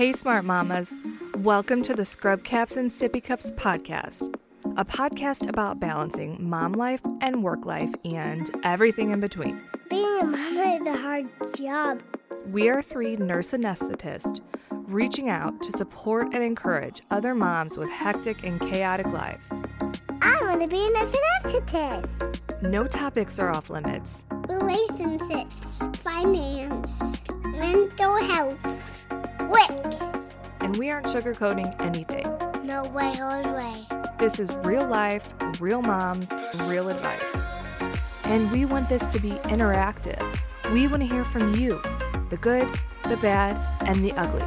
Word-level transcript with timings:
Hey, 0.00 0.14
smart 0.14 0.46
mamas. 0.46 0.94
Welcome 1.36 1.82
to 1.82 1.92
the 1.92 2.06
Scrub 2.06 2.42
Caps 2.42 2.74
and 2.74 2.90
Sippy 2.90 3.22
Cups 3.22 3.50
podcast, 3.50 4.34
a 4.78 4.82
podcast 4.82 5.46
about 5.46 5.78
balancing 5.78 6.38
mom 6.40 6.72
life 6.72 7.02
and 7.20 7.42
work 7.42 7.66
life 7.66 7.92
and 8.02 8.50
everything 8.64 9.10
in 9.10 9.20
between. 9.20 9.60
Being 9.90 10.20
a 10.20 10.24
mama 10.24 10.78
is 10.80 10.86
a 10.86 10.96
hard 10.96 11.28
job. 11.54 12.00
We 12.46 12.70
are 12.70 12.80
three 12.80 13.16
nurse 13.16 13.50
anesthetists 13.50 14.40
reaching 14.70 15.28
out 15.28 15.62
to 15.64 15.72
support 15.72 16.32
and 16.32 16.42
encourage 16.42 17.02
other 17.10 17.34
moms 17.34 17.76
with 17.76 17.90
hectic 17.90 18.42
and 18.42 18.58
chaotic 18.58 19.08
lives. 19.08 19.52
I 20.22 20.38
want 20.40 20.62
to 20.62 20.66
be 20.66 20.82
a 20.82 20.90
nurse 20.92 21.14
anesthetist. 21.44 22.62
No 22.62 22.86
topics 22.86 23.38
are 23.38 23.50
off 23.50 23.68
limits. 23.68 24.24
Relationships, 24.48 25.82
finance, 25.98 27.18
mental 27.44 28.16
health, 28.16 28.80
work. 29.50 29.94
And 30.60 30.76
we 30.76 30.90
aren't 30.90 31.06
sugarcoating 31.06 31.78
anything. 31.80 32.26
No 32.64 32.84
way, 32.84 33.14
no 33.18 33.52
way. 33.54 33.86
This 34.18 34.38
is 34.38 34.50
real 34.64 34.86
life, 34.86 35.26
real 35.60 35.82
moms, 35.82 36.32
real 36.64 36.88
advice. 36.88 37.36
And 38.24 38.50
we 38.52 38.64
want 38.64 38.88
this 38.88 39.04
to 39.06 39.18
be 39.18 39.30
interactive. 39.50 40.22
We 40.72 40.86
want 40.86 41.02
to 41.02 41.08
hear 41.08 41.24
from 41.24 41.54
you 41.54 41.80
the 42.28 42.38
good, 42.40 42.68
the 43.08 43.16
bad, 43.16 43.58
and 43.86 44.04
the 44.04 44.12
ugly. 44.12 44.44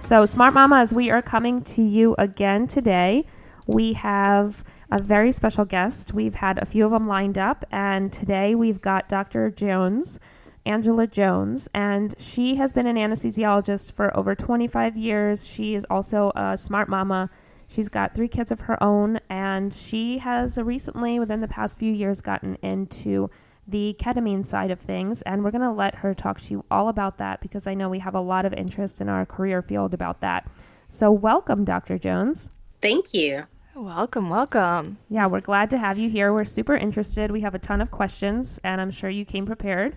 So, 0.00 0.26
Smart 0.26 0.54
Mamas, 0.54 0.92
we 0.92 1.08
are 1.08 1.22
coming 1.22 1.62
to 1.62 1.82
you 1.82 2.16
again 2.18 2.66
today. 2.66 3.26
We 3.68 3.92
have 3.92 4.64
a 4.90 5.00
very 5.00 5.30
special 5.30 5.64
guest. 5.64 6.12
We've 6.12 6.34
had 6.34 6.58
a 6.58 6.66
few 6.66 6.84
of 6.84 6.90
them 6.90 7.06
lined 7.06 7.38
up, 7.38 7.64
and 7.70 8.12
today 8.12 8.54
we've 8.54 8.80
got 8.80 9.08
Dr. 9.08 9.50
Jones, 9.50 10.18
Angela 10.66 11.06
Jones, 11.06 11.68
and 11.72 12.14
she 12.18 12.56
has 12.56 12.72
been 12.72 12.86
an 12.86 12.96
anesthesiologist 12.96 13.92
for 13.92 14.14
over 14.16 14.34
25 14.34 14.96
years. 14.96 15.48
She 15.48 15.74
is 15.74 15.86
also 15.88 16.32
a 16.34 16.56
smart 16.56 16.88
mama. 16.88 17.30
She's 17.68 17.88
got 17.88 18.14
three 18.14 18.26
kids 18.26 18.50
of 18.50 18.60
her 18.62 18.82
own, 18.82 19.20
and 19.28 19.72
she 19.72 20.18
has 20.18 20.58
recently, 20.58 21.20
within 21.20 21.40
the 21.40 21.48
past 21.48 21.78
few 21.78 21.92
years, 21.92 22.20
gotten 22.20 22.56
into 22.56 23.30
the 23.68 23.94
ketamine 24.00 24.44
side 24.44 24.72
of 24.72 24.80
things. 24.80 25.22
And 25.22 25.44
we're 25.44 25.52
going 25.52 25.60
to 25.60 25.70
let 25.70 25.96
her 25.96 26.14
talk 26.14 26.40
to 26.40 26.52
you 26.52 26.64
all 26.68 26.88
about 26.88 27.18
that 27.18 27.40
because 27.40 27.68
I 27.68 27.74
know 27.74 27.88
we 27.88 28.00
have 28.00 28.16
a 28.16 28.20
lot 28.20 28.44
of 28.44 28.52
interest 28.54 29.00
in 29.00 29.08
our 29.08 29.24
career 29.24 29.62
field 29.62 29.94
about 29.94 30.20
that. 30.20 30.50
So, 30.88 31.12
welcome, 31.12 31.64
Dr. 31.64 31.96
Jones. 31.96 32.50
Thank 32.82 33.14
you. 33.14 33.44
Welcome, 33.74 34.28
welcome. 34.28 34.98
Yeah, 35.08 35.26
we're 35.26 35.40
glad 35.40 35.70
to 35.70 35.78
have 35.78 35.96
you 35.96 36.10
here. 36.10 36.32
We're 36.32 36.44
super 36.44 36.76
interested. 36.76 37.30
We 37.30 37.42
have 37.42 37.54
a 37.54 37.58
ton 37.58 37.80
of 37.80 37.92
questions, 37.92 38.58
and 38.64 38.80
I'm 38.80 38.90
sure 38.90 39.08
you 39.08 39.24
came 39.24 39.46
prepared. 39.46 39.96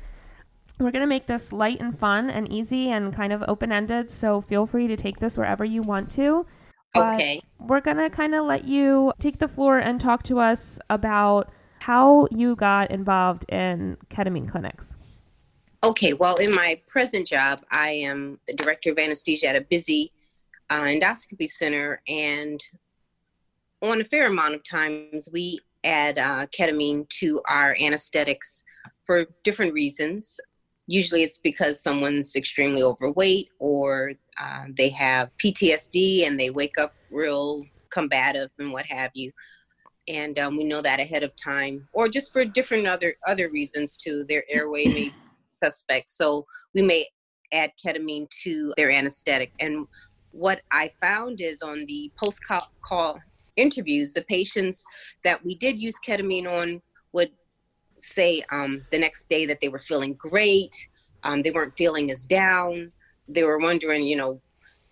We're 0.79 0.91
going 0.91 1.01
to 1.01 1.07
make 1.07 1.25
this 1.25 1.51
light 1.51 1.79
and 1.79 1.97
fun 1.97 2.29
and 2.29 2.51
easy 2.51 2.91
and 2.91 3.11
kind 3.11 3.33
of 3.33 3.43
open 3.47 3.71
ended. 3.71 4.11
So, 4.11 4.41
feel 4.41 4.67
free 4.67 4.87
to 4.87 4.95
take 4.95 5.17
this 5.17 5.39
wherever 5.39 5.65
you 5.65 5.81
want 5.81 6.11
to. 6.11 6.45
But 6.93 7.15
Okay. 7.15 7.41
We're 7.59 7.81
going 7.81 7.97
to 7.97 8.11
kind 8.11 8.35
of 8.35 8.45
let 8.45 8.65
you 8.65 9.11
take 9.19 9.39
the 9.39 9.47
floor 9.47 9.79
and 9.79 9.99
talk 9.99 10.21
to 10.23 10.39
us 10.39 10.79
about 10.91 11.51
how 11.79 12.27
you 12.29 12.55
got 12.55 12.91
involved 12.91 13.51
in 13.51 13.97
ketamine 14.09 14.47
clinics. 14.47 14.95
Okay. 15.83 16.13
Well, 16.13 16.35
in 16.35 16.53
my 16.53 16.79
present 16.87 17.27
job, 17.27 17.59
I 17.71 17.89
am 17.89 18.39
the 18.45 18.53
director 18.53 18.91
of 18.91 18.99
anesthesia 18.99 19.47
at 19.47 19.55
a 19.55 19.61
busy 19.61 20.11
uh, 20.69 20.81
endoscopy 20.83 21.47
center, 21.47 22.01
and 22.07 22.63
on 23.83 24.01
a 24.01 24.05
fair 24.05 24.27
amount 24.27 24.55
of 24.55 24.63
times 24.63 25.29
we 25.33 25.59
add 25.83 26.17
uh, 26.17 26.47
ketamine 26.57 27.07
to 27.09 27.41
our 27.49 27.75
anesthetics 27.79 28.63
for 29.05 29.25
different 29.43 29.73
reasons. 29.73 30.39
Usually, 30.87 31.23
it's 31.23 31.37
because 31.37 31.81
someone's 31.81 32.35
extremely 32.35 32.81
overweight 32.81 33.49
or 33.59 34.13
uh, 34.41 34.65
they 34.77 34.89
have 34.89 35.29
PTSD 35.43 36.25
and 36.25 36.39
they 36.39 36.49
wake 36.49 36.77
up 36.79 36.93
real 37.11 37.63
combative 37.91 38.49
and 38.59 38.71
what 38.71 38.85
have 38.85 39.11
you. 39.13 39.31
And 40.07 40.37
um, 40.39 40.57
we 40.57 40.63
know 40.63 40.81
that 40.81 40.99
ahead 40.99 41.23
of 41.23 41.33
time, 41.35 41.87
or 41.93 42.09
just 42.09 42.33
for 42.33 42.43
different 42.43 42.87
other 42.87 43.15
other 43.25 43.49
reasons 43.49 43.95
too. 43.95 44.25
Their 44.27 44.43
airway 44.49 44.85
may 44.85 45.11
suspect, 45.63 46.09
so 46.09 46.45
we 46.73 46.81
may 46.81 47.07
add 47.53 47.71
ketamine 47.83 48.27
to 48.43 48.73
their 48.75 48.91
anesthetic. 48.91 49.53
And 49.61 49.87
what 50.31 50.61
I 50.73 50.91
found 50.99 51.39
is 51.39 51.61
on 51.61 51.85
the 51.85 52.11
post 52.17 52.41
call 52.81 53.19
interviews, 53.55 54.13
the 54.13 54.23
patients 54.23 54.83
that 55.23 55.43
we 55.43 55.55
did 55.55 55.77
use 55.77 55.95
ketamine 56.05 56.47
on 56.47 56.81
would 57.13 57.31
say 57.99 58.43
um, 58.51 58.85
the 58.91 58.99
next 58.99 59.29
day 59.29 59.45
that 59.45 59.61
they 59.61 59.69
were 59.69 59.79
feeling 59.79 60.13
great. 60.13 60.75
Um, 61.23 61.41
they 61.41 61.51
weren't 61.51 61.75
feeling 61.75 62.11
as 62.11 62.25
down. 62.25 62.91
They 63.27 63.43
were 63.43 63.59
wondering, 63.59 64.03
you 64.03 64.17
know, 64.17 64.41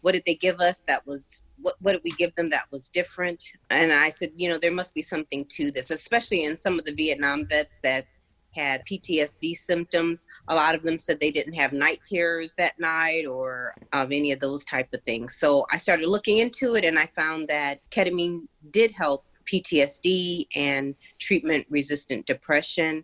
what 0.01 0.13
did 0.13 0.23
they 0.25 0.35
give 0.35 0.59
us 0.59 0.83
that 0.87 1.05
was 1.05 1.43
what, 1.61 1.75
what 1.79 1.91
did 1.91 2.01
we 2.03 2.11
give 2.11 2.33
them 2.35 2.49
that 2.49 2.65
was 2.71 2.89
different? 2.89 3.43
And 3.69 3.93
I 3.93 4.09
said, 4.09 4.31
you 4.35 4.49
know, 4.49 4.57
there 4.57 4.71
must 4.71 4.95
be 4.95 5.01
something 5.01 5.45
to 5.49 5.71
this, 5.71 5.91
especially 5.91 6.43
in 6.43 6.57
some 6.57 6.79
of 6.79 6.85
the 6.85 6.93
Vietnam 6.93 7.45
vets 7.47 7.79
that 7.83 8.05
had 8.53 8.83
PTSD 8.85 9.55
symptoms. 9.55 10.27
A 10.47 10.55
lot 10.55 10.75
of 10.75 10.83
them 10.83 10.99
said 10.99 11.19
they 11.19 11.31
didn't 11.31 11.53
have 11.53 11.73
night 11.73 12.01
terrors 12.09 12.53
that 12.57 12.79
night 12.79 13.25
or 13.25 13.73
of 13.93 14.11
any 14.11 14.31
of 14.31 14.39
those 14.39 14.65
type 14.65 14.89
of 14.93 15.01
things. 15.03 15.35
So 15.35 15.65
I 15.71 15.77
started 15.77 16.07
looking 16.07 16.39
into 16.39 16.75
it 16.75 16.83
and 16.83 16.99
I 16.99 17.07
found 17.07 17.47
that 17.47 17.79
ketamine 17.91 18.47
did 18.71 18.91
help 18.91 19.25
PTSD 19.51 20.47
and 20.55 20.95
treatment 21.19 21.65
resistant 21.69 22.25
depression. 22.25 23.03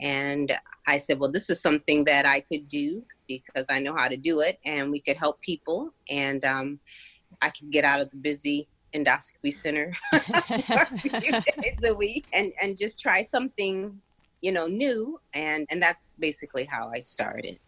And 0.00 0.52
I 0.86 0.96
said, 0.96 1.18
well, 1.18 1.30
this 1.30 1.50
is 1.50 1.60
something 1.62 2.04
that 2.04 2.26
I 2.26 2.40
could 2.40 2.68
do 2.68 3.04
because 3.28 3.66
I 3.70 3.78
know 3.78 3.94
how 3.94 4.08
to 4.08 4.16
do 4.16 4.40
it 4.40 4.58
and 4.64 4.90
we 4.90 5.00
could 5.00 5.16
help 5.16 5.40
people. 5.40 5.92
And 6.10 6.44
um, 6.44 6.80
I 7.40 7.50
could 7.50 7.70
get 7.70 7.84
out 7.84 8.00
of 8.00 8.10
the 8.10 8.16
busy 8.16 8.68
endoscopy 8.94 9.52
center 9.52 9.92
a 10.12 11.00
few 11.00 11.10
days 11.20 11.84
a 11.84 11.94
week 11.94 12.26
and, 12.32 12.52
and 12.62 12.76
just 12.76 13.00
try 13.00 13.22
something, 13.22 14.00
you 14.44 14.52
know, 14.52 14.66
new. 14.66 15.18
And, 15.32 15.66
and 15.70 15.82
that's 15.82 16.12
basically 16.18 16.66
how 16.66 16.90
I 16.94 16.98
started. 16.98 17.58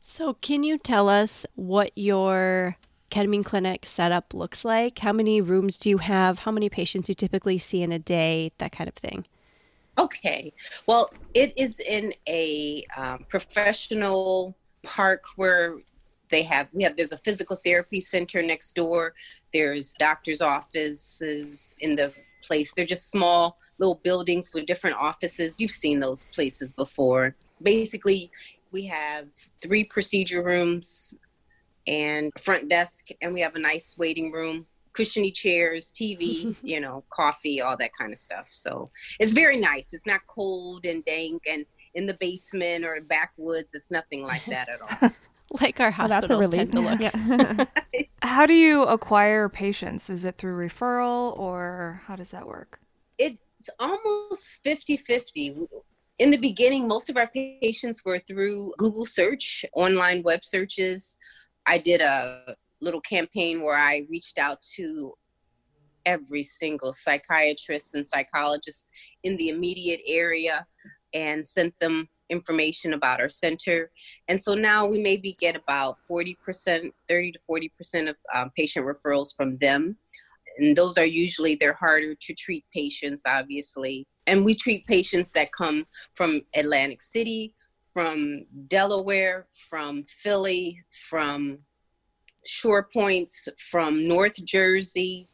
So, 0.00 0.34
can 0.34 0.62
you 0.62 0.78
tell 0.78 1.10
us 1.10 1.44
what 1.56 1.92
your 1.94 2.76
ketamine 3.10 3.44
clinic 3.44 3.84
setup 3.84 4.32
looks 4.32 4.64
like? 4.64 4.98
How 5.00 5.12
many 5.12 5.42
rooms 5.42 5.76
do 5.76 5.90
you 5.90 5.98
have? 5.98 6.40
How 6.40 6.50
many 6.50 6.70
patients 6.70 7.10
you 7.10 7.14
typically 7.14 7.58
see 7.58 7.82
in 7.82 7.92
a 7.92 7.98
day? 7.98 8.52
That 8.58 8.72
kind 8.72 8.88
of 8.88 8.94
thing. 8.94 9.26
Okay. 9.98 10.54
Well, 10.86 11.12
it 11.34 11.52
is 11.56 11.80
in 11.80 12.14
a 12.26 12.82
um, 12.96 13.26
professional 13.28 14.56
park 14.82 15.24
where 15.36 15.76
they 16.30 16.42
have 16.44 16.68
we 16.72 16.84
have 16.84 16.96
there's 16.96 17.12
a 17.12 17.18
physical 17.18 17.56
therapy 17.62 18.00
center 18.00 18.42
next 18.42 18.74
door. 18.74 19.12
There's 19.52 19.92
doctors' 19.94 20.40
offices 20.40 21.74
in 21.80 21.94
the 21.96 22.14
place. 22.46 22.72
They're 22.72 22.86
just 22.86 23.10
small 23.10 23.58
little 23.80 23.96
buildings 23.96 24.50
with 24.54 24.66
different 24.66 24.96
offices. 24.96 25.58
You've 25.58 25.70
seen 25.70 25.98
those 25.98 26.26
places 26.26 26.70
before. 26.70 27.34
Basically, 27.62 28.30
we 28.70 28.86
have 28.86 29.26
three 29.60 29.82
procedure 29.82 30.42
rooms 30.42 31.14
and 31.86 32.30
front 32.38 32.68
desk, 32.68 33.08
and 33.20 33.34
we 33.34 33.40
have 33.40 33.56
a 33.56 33.58
nice 33.58 33.96
waiting 33.98 34.30
room 34.30 34.66
cushiony 34.92 35.30
chairs, 35.30 35.92
TV, 35.92 36.54
you 36.62 36.80
know, 36.80 37.04
coffee, 37.10 37.60
all 37.60 37.76
that 37.76 37.92
kind 37.98 38.12
of 38.12 38.18
stuff. 38.18 38.48
So 38.50 38.88
it's 39.18 39.32
very 39.32 39.56
nice. 39.56 39.92
It's 39.92 40.06
not 40.06 40.20
cold 40.26 40.86
and 40.86 41.04
dank 41.04 41.42
and 41.48 41.64
in 41.94 42.06
the 42.06 42.14
basement 42.14 42.84
or 42.84 43.00
backwoods. 43.08 43.74
It's 43.74 43.90
nothing 43.90 44.22
like 44.22 44.44
that 44.46 44.68
at 44.68 44.80
all. 44.80 45.10
Like 45.60 45.80
our 45.80 45.90
that's 45.90 46.30
a 46.30 46.36
hospitals 46.36 46.40
relief. 46.42 46.70
tend 46.70 46.72
to 46.72 46.80
look. 46.80 47.00
Yeah. 47.00 47.64
How 48.22 48.46
do 48.46 48.54
you 48.54 48.84
acquire 48.84 49.48
patients? 49.48 50.08
Is 50.08 50.24
it 50.24 50.36
through 50.36 50.56
referral 50.56 51.36
or 51.36 52.02
how 52.06 52.14
does 52.14 52.30
that 52.30 52.46
work? 52.46 52.78
It's 53.60 53.70
almost 53.78 54.60
50 54.64 54.96
50. 54.96 55.56
In 56.18 56.30
the 56.30 56.38
beginning, 56.38 56.88
most 56.88 57.10
of 57.10 57.16
our 57.18 57.28
patients 57.28 58.02
were 58.04 58.18
through 58.18 58.72
Google 58.78 59.04
search, 59.04 59.64
online 59.74 60.22
web 60.22 60.44
searches. 60.44 61.18
I 61.66 61.76
did 61.76 62.00
a 62.00 62.56
little 62.80 63.02
campaign 63.02 63.62
where 63.62 63.76
I 63.76 64.06
reached 64.10 64.38
out 64.38 64.62
to 64.76 65.14
every 66.06 66.42
single 66.42 66.94
psychiatrist 66.94 67.94
and 67.94 68.06
psychologist 68.06 68.88
in 69.24 69.36
the 69.36 69.50
immediate 69.50 70.00
area 70.06 70.66
and 71.12 71.44
sent 71.44 71.78
them 71.80 72.08
information 72.30 72.94
about 72.94 73.20
our 73.20 73.28
center. 73.28 73.90
And 74.28 74.40
so 74.40 74.54
now 74.54 74.86
we 74.86 74.98
maybe 74.98 75.36
get 75.38 75.54
about 75.54 75.98
40%, 76.10 76.92
30 77.08 77.32
to 77.32 77.38
40% 77.50 78.08
of 78.08 78.16
um, 78.34 78.50
patient 78.56 78.86
referrals 78.86 79.36
from 79.36 79.58
them. 79.58 79.98
And 80.60 80.76
those 80.76 80.98
are 80.98 81.04
usually, 81.04 81.54
they're 81.54 81.72
harder 81.72 82.14
to 82.14 82.34
treat 82.34 82.64
patients, 82.72 83.22
obviously. 83.26 84.06
And 84.26 84.44
we 84.44 84.54
treat 84.54 84.86
patients 84.86 85.32
that 85.32 85.52
come 85.52 85.86
from 86.14 86.42
Atlantic 86.54 87.00
City, 87.00 87.54
from 87.92 88.44
Delaware, 88.68 89.46
from 89.68 90.04
Philly, 90.04 90.82
from 91.08 91.58
Shore 92.46 92.88
Points, 92.92 93.48
from 93.70 94.06
North 94.06 94.44
Jersey. 94.44 95.26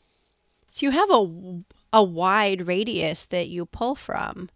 So 0.71 0.87
you 0.87 0.93
have 0.93 1.11
a 1.11 1.63
a 1.93 2.03
wide 2.03 2.67
radius 2.67 3.25
that 3.27 3.49
you 3.49 3.65
pull 3.65 3.95
from. 3.95 4.51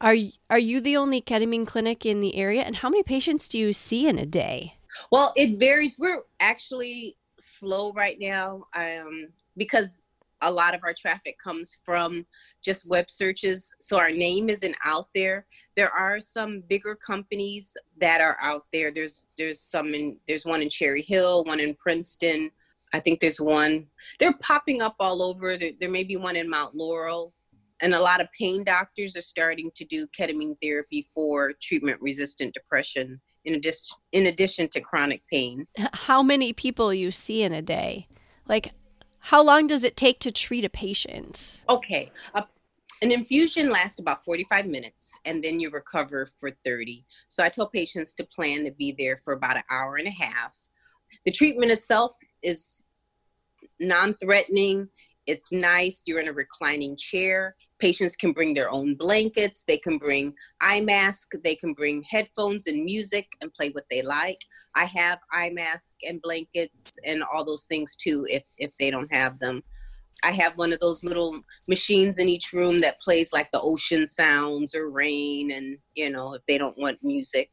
Are 0.00 0.14
are 0.48 0.58
you 0.58 0.80
the 0.80 0.96
only 0.96 1.20
ketamine 1.20 1.66
clinic 1.66 2.06
in 2.06 2.20
the 2.20 2.36
area 2.36 2.62
and 2.62 2.76
how 2.76 2.88
many 2.88 3.02
patients 3.02 3.48
do 3.48 3.58
you 3.58 3.72
see 3.72 4.06
in 4.06 4.18
a 4.18 4.26
day? 4.26 4.74
Well, 5.10 5.32
it 5.36 5.58
varies. 5.58 5.98
We're 5.98 6.22
actually 6.38 7.16
slow 7.38 7.92
right 7.92 8.16
now 8.20 8.62
um, 8.74 9.28
because 9.58 10.02
a 10.42 10.50
lot 10.50 10.74
of 10.74 10.80
our 10.84 10.94
traffic 10.94 11.36
comes 11.42 11.76
from 11.84 12.24
just 12.62 12.88
web 12.88 13.10
searches. 13.10 13.74
So 13.80 13.98
our 13.98 14.10
name 14.10 14.48
isn't 14.48 14.76
out 14.84 15.08
there. 15.14 15.46
There 15.76 15.90
are 15.90 16.20
some 16.20 16.62
bigger 16.68 16.94
companies 16.94 17.76
that 18.00 18.20
are 18.20 18.36
out 18.40 18.66
there. 18.72 18.90
There's 18.92 19.26
there's 19.36 19.60
some 19.60 19.94
in 19.94 20.16
there's 20.26 20.46
one 20.46 20.62
in 20.62 20.70
Cherry 20.70 21.02
Hill, 21.02 21.44
one 21.44 21.60
in 21.60 21.74
Princeton. 21.74 22.50
I 22.92 23.00
think 23.00 23.20
there's 23.20 23.40
one. 23.40 23.86
They're 24.18 24.38
popping 24.40 24.80
up 24.80 24.96
all 24.98 25.22
over. 25.22 25.56
There, 25.56 25.72
there 25.78 25.90
may 25.90 26.04
be 26.04 26.16
one 26.16 26.36
in 26.36 26.48
Mount 26.48 26.74
Laurel. 26.74 27.34
And 27.80 27.94
a 27.94 28.00
lot 28.00 28.20
of 28.20 28.26
pain 28.36 28.64
doctors 28.64 29.16
are 29.16 29.22
starting 29.22 29.70
to 29.76 29.84
do 29.84 30.06
ketamine 30.08 30.56
therapy 30.60 31.06
for 31.14 31.52
treatment 31.62 32.00
resistant 32.00 32.54
depression 32.54 33.20
in 33.44 33.54
addition 33.54 33.96
in 34.12 34.26
addition 34.26 34.68
to 34.68 34.80
chronic 34.80 35.22
pain. 35.30 35.66
How 35.92 36.22
many 36.22 36.52
people 36.52 36.92
you 36.92 37.10
see 37.10 37.42
in 37.42 37.52
a 37.52 37.62
day? 37.62 38.08
Like 38.48 38.72
how 39.28 39.42
long 39.42 39.66
does 39.66 39.84
it 39.84 39.94
take 39.94 40.20
to 40.20 40.32
treat 40.32 40.64
a 40.64 40.70
patient? 40.70 41.60
Okay. 41.68 42.10
Uh, 42.34 42.44
an 43.02 43.12
infusion 43.12 43.68
lasts 43.68 44.00
about 44.00 44.24
45 44.24 44.64
minutes 44.64 45.12
and 45.26 45.44
then 45.44 45.60
you 45.60 45.68
recover 45.68 46.30
for 46.40 46.50
30. 46.64 47.04
So 47.28 47.44
I 47.44 47.50
tell 47.50 47.68
patients 47.68 48.14
to 48.14 48.24
plan 48.24 48.64
to 48.64 48.70
be 48.70 48.94
there 48.98 49.18
for 49.18 49.34
about 49.34 49.58
an 49.58 49.64
hour 49.70 49.96
and 49.96 50.08
a 50.08 50.10
half. 50.10 50.56
The 51.26 51.30
treatment 51.30 51.70
itself 51.70 52.12
is 52.42 52.86
non 53.78 54.14
threatening. 54.14 54.88
It's 55.28 55.52
nice. 55.52 56.02
You're 56.06 56.20
in 56.20 56.28
a 56.28 56.32
reclining 56.32 56.96
chair. 56.96 57.54
Patients 57.78 58.16
can 58.16 58.32
bring 58.32 58.54
their 58.54 58.70
own 58.70 58.94
blankets. 58.94 59.62
They 59.68 59.76
can 59.76 59.98
bring 59.98 60.32
eye 60.62 60.80
mask. 60.80 61.32
They 61.44 61.54
can 61.54 61.74
bring 61.74 62.02
headphones 62.08 62.66
and 62.66 62.82
music 62.82 63.26
and 63.42 63.52
play 63.52 63.68
what 63.68 63.84
they 63.90 64.00
like. 64.00 64.38
I 64.74 64.86
have 64.86 65.18
eye 65.30 65.50
mask 65.50 65.96
and 66.02 66.22
blankets 66.22 66.96
and 67.04 67.22
all 67.22 67.44
those 67.44 67.66
things 67.66 67.94
too 67.94 68.26
if 68.30 68.44
if 68.56 68.72
they 68.80 68.90
don't 68.90 69.12
have 69.12 69.38
them. 69.38 69.62
I 70.24 70.30
have 70.32 70.56
one 70.56 70.72
of 70.72 70.80
those 70.80 71.04
little 71.04 71.42
machines 71.68 72.18
in 72.18 72.30
each 72.30 72.54
room 72.54 72.80
that 72.80 72.98
plays 73.00 73.30
like 73.30 73.50
the 73.52 73.60
ocean 73.60 74.06
sounds 74.06 74.74
or 74.74 74.88
rain 74.88 75.50
and 75.50 75.76
you 75.94 76.08
know 76.08 76.32
if 76.32 76.42
they 76.48 76.56
don't 76.56 76.78
want 76.78 77.00
music. 77.02 77.50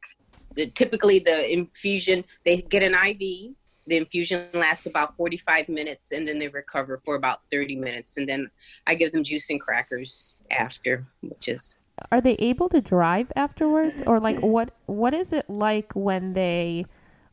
Typically 0.74 1.18
the 1.18 1.52
infusion 1.52 2.24
they 2.46 2.62
get 2.62 2.82
an 2.82 2.94
IV 2.94 3.54
the 3.86 3.96
infusion 3.96 4.46
lasts 4.52 4.86
about 4.86 5.16
45 5.16 5.68
minutes 5.68 6.12
and 6.12 6.26
then 6.26 6.38
they 6.38 6.48
recover 6.48 7.00
for 7.04 7.14
about 7.14 7.40
30 7.50 7.76
minutes 7.76 8.16
and 8.16 8.28
then 8.28 8.50
i 8.86 8.94
give 8.94 9.12
them 9.12 9.22
juice 9.22 9.50
and 9.50 9.60
crackers 9.60 10.36
after 10.50 11.06
which 11.22 11.48
is 11.48 11.78
are 12.12 12.20
they 12.20 12.34
able 12.34 12.68
to 12.68 12.80
drive 12.80 13.32
afterwards? 13.36 14.02
Or 14.06 14.18
like 14.18 14.38
what 14.40 14.70
what 14.86 15.14
is 15.14 15.32
it 15.32 15.48
like 15.48 15.92
when 15.94 16.34
they 16.34 16.86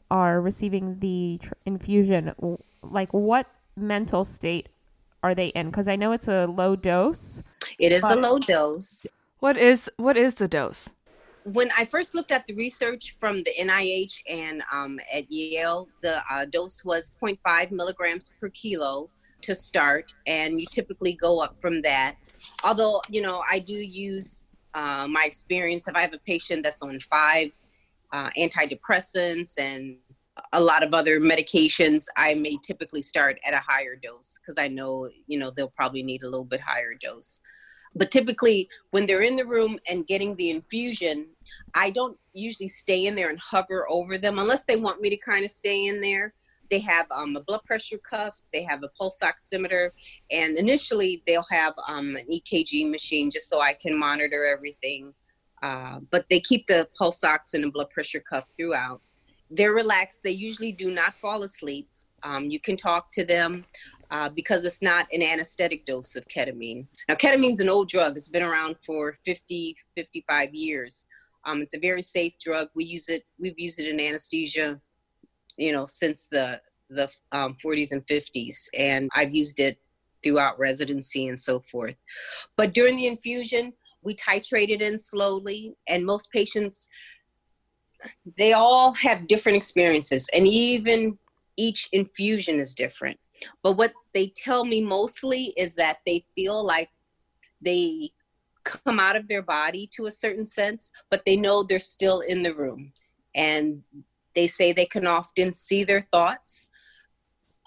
are 0.10 0.40
receiving 0.40 1.00
the 1.00 1.40
tr- 1.42 1.54
infusion? 1.66 2.34
Like 2.82 3.10
what 3.12 3.48
mental 3.76 4.24
state 4.24 4.70
are 5.22 5.36
they 5.36 5.48
in? 5.48 5.68
Because 5.68 5.88
i 5.88 5.96
know 5.96 6.12
it's 6.12 6.28
a 6.28 6.46
low 6.48 6.76
dose 6.76 7.44
it 7.80 7.92
is 7.92 8.04
a 8.04 8.16
low 8.16 8.40
dose. 8.40 9.06
What 9.40 9.58
is 9.58 9.90
what 9.98 10.18
is 10.18 10.36
the 10.36 10.48
dose 10.48 10.90
when 11.46 11.72
I 11.78 11.86
first 11.86 12.16
looked 12.16 12.32
at 12.32 12.48
the 12.48 12.54
research 12.56 13.16
from 13.20 13.44
the 13.44 13.52
NIH 13.60 14.22
and 14.30 14.64
um, 14.72 15.00
at 15.14 15.30
Yale, 15.32 15.88
the 16.02 16.22
uh, 16.32 16.46
dose 16.46 16.84
was 16.86 17.12
0.5 17.22 17.72
milligrams 17.72 18.32
per 18.40 18.50
kilo 18.50 19.10
to 19.42 19.56
start, 19.56 20.14
and 20.26 20.60
you 20.60 20.66
typically 20.72 21.14
go 21.14 21.40
up 21.40 21.56
from 21.62 21.82
that. 21.82 22.16
Although, 22.64 23.02
you 23.10 23.22
know, 23.22 23.44
I 23.50 23.60
do 23.60 23.74
use 23.74 24.50
uh, 24.74 25.08
my 25.10 25.24
experience. 25.26 25.88
If 25.88 25.96
I 25.96 26.02
have 26.02 26.14
a 26.14 26.20
patient 26.20 26.64
that's 26.64 26.82
on 26.82 27.00
five 27.00 27.52
uh, 28.12 28.30
antidepressants 28.38 29.60
and 29.60 29.98
a 30.54 30.62
lot 30.62 30.82
of 30.82 30.94
other 30.94 31.20
medications, 31.20 32.06
I 32.18 32.34
may 32.34 32.58
typically 32.64 33.02
start 33.02 33.40
at 33.46 33.54
a 33.54 33.62
higher 33.68 33.96
dose 33.96 34.40
because 34.40 34.58
I 34.58 34.68
know, 34.68 35.10
you 35.28 35.38
know, 35.38 35.52
they'll 35.52 35.74
probably 35.76 36.04
need 36.04 36.24
a 36.24 36.30
little 36.30 36.46
bit 36.46 36.62
higher 36.62 36.94
dose. 37.00 37.42
But 37.96 38.12
typically, 38.12 38.70
when 38.92 39.06
they're 39.06 39.22
in 39.22 39.36
the 39.36 39.46
room 39.46 39.80
and 39.88 40.08
getting 40.08 40.36
the 40.36 40.50
infusion, 40.50 41.28
I 41.74 41.92
don't 41.92 42.18
usually 42.34 42.68
stay 42.68 43.06
in 43.06 43.16
there 43.16 43.30
and 43.30 43.40
hover 43.40 43.86
over 43.90 44.18
them 44.18 44.40
unless 44.40 44.64
they 44.64 44.76
want 44.76 45.02
me 45.02 45.10
to 45.10 45.18
kind 45.18 45.46
of 45.46 45.52
stay 45.52 45.88
in 45.88 46.02
there. 46.02 46.34
They 46.72 46.80
have 46.80 47.06
um, 47.12 47.36
a 47.36 47.44
blood 47.44 47.64
pressure 47.66 48.00
cuff, 48.00 48.36
they 48.52 48.64
have 48.64 48.82
a 48.84 48.88
pulse 48.90 49.20
oximeter, 49.22 49.92
and 50.32 50.58
initially 50.58 51.22
they'll 51.28 51.46
have 51.52 51.74
um, 51.88 52.16
an 52.16 52.26
EKG 52.32 52.90
machine 52.90 53.30
just 53.30 53.50
so 53.50 53.62
I 53.62 53.74
can 53.74 53.98
monitor 53.98 54.46
everything. 54.46 55.14
Uh, 55.62 56.00
but 56.12 56.26
they 56.30 56.40
keep 56.40 56.66
the 56.68 56.88
pulse 56.98 57.24
ox 57.24 57.54
and 57.54 57.64
the 57.64 57.72
blood 57.72 57.90
pressure 57.92 58.24
cuff 58.28 58.46
throughout. 58.58 59.02
They're 59.52 59.74
relaxed. 59.74 60.24
They 60.24 60.32
usually 60.32 60.72
do 60.72 60.92
not 60.92 61.14
fall 61.14 61.44
asleep. 61.44 61.88
Um, 62.24 62.50
you 62.50 62.60
can 62.60 62.76
talk 62.76 63.12
to 63.12 63.26
them 63.26 63.66
uh, 64.12 64.30
because 64.30 64.64
it's 64.66 64.82
not 64.82 65.08
an 65.12 65.22
anesthetic 65.22 65.86
dose 65.86 66.16
of 66.16 66.26
ketamine. 66.28 66.88
Now, 67.08 67.16
ketamine's 67.16 67.60
an 67.60 67.70
old 67.70 67.90
drug. 67.90 68.18
It's 68.18 68.30
been 68.30 68.44
around 68.44 68.76
for 68.86 69.16
50, 69.26 69.76
55 69.96 70.54
years. 70.54 71.08
Um, 71.46 71.62
it's 71.62 71.76
a 71.76 71.80
very 71.80 72.02
safe 72.02 72.34
drug. 72.40 72.70
We 72.76 72.86
use 72.86 73.10
it. 73.10 73.24
We've 73.40 73.58
used 73.58 73.80
it 73.80 73.88
in 73.88 74.00
anesthesia, 74.00 74.80
you 75.58 75.72
know, 75.72 75.86
since 75.86 76.28
the 76.28 76.62
the 76.90 77.10
um, 77.32 77.56
40s 77.56 77.92
and 77.92 78.06
50s, 78.06 78.68
and 78.78 79.10
I've 79.16 79.34
used 79.34 79.60
it 79.60 79.80
throughout 80.22 80.60
residency 80.60 81.28
and 81.28 81.40
so 81.40 81.64
forth. 81.72 81.96
But 82.56 82.74
during 82.74 82.96
the 82.98 83.08
infusion, 83.08 83.74
we 84.04 84.16
titrate 84.16 84.70
it 84.70 84.82
in 84.82 84.98
slowly, 84.98 85.74
and 85.88 86.06
most 86.06 86.30
patients 86.32 86.88
they 88.38 88.54
all 88.54 88.94
have 88.94 89.28
different 89.28 89.56
experiences, 89.56 90.30
and 90.34 90.48
even 90.48 91.18
each 91.58 91.88
infusion 91.92 92.60
is 92.60 92.76
different. 92.76 93.18
But 93.62 93.74
what 93.74 93.94
they 94.14 94.28
tell 94.36 94.66
me 94.66 94.82
mostly 94.82 95.54
is 95.58 95.76
that 95.76 95.98
they 96.06 96.26
feel 96.36 96.66
like 96.66 96.90
they 97.62 98.10
come 98.64 99.00
out 99.00 99.16
of 99.16 99.28
their 99.28 99.42
body 99.42 99.90
to 99.96 100.06
a 100.06 100.12
certain 100.12 100.46
sense, 100.46 100.92
but 101.10 101.24
they 101.26 101.36
know 101.36 101.64
they're 101.64 101.80
still 101.80 102.22
in 102.22 102.44
the 102.44 102.54
room. 102.54 102.94
And 103.36 103.84
they 104.36 104.48
say 104.48 104.72
they 104.72 104.86
can 104.86 105.06
often 105.06 105.54
see 105.54 105.84
their 105.84 106.02
thoughts. 106.02 106.70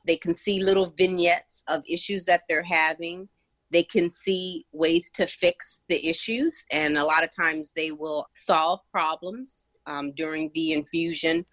They 0.07 0.17
can 0.17 0.35
see 0.35 0.63
little 0.63 0.93
vignettes 0.97 1.63
of 1.69 1.83
issues 1.89 2.25
that 2.27 2.43
they're 2.49 2.63
having. 2.63 3.29
They 3.71 3.83
can 3.83 4.09
see 4.09 4.65
ways 4.73 5.11
to 5.15 5.27
fix 5.27 5.83
the 5.89 6.07
issues. 6.07 6.65
And 6.71 6.97
a 6.97 7.05
lot 7.05 7.25
of 7.25 7.31
times 7.35 7.73
they 7.73 7.91
will 7.91 8.27
solve 8.35 8.81
problems 8.91 9.69
um, 9.87 10.13
during 10.13 10.51
the 10.55 10.73
infusion 10.73 11.45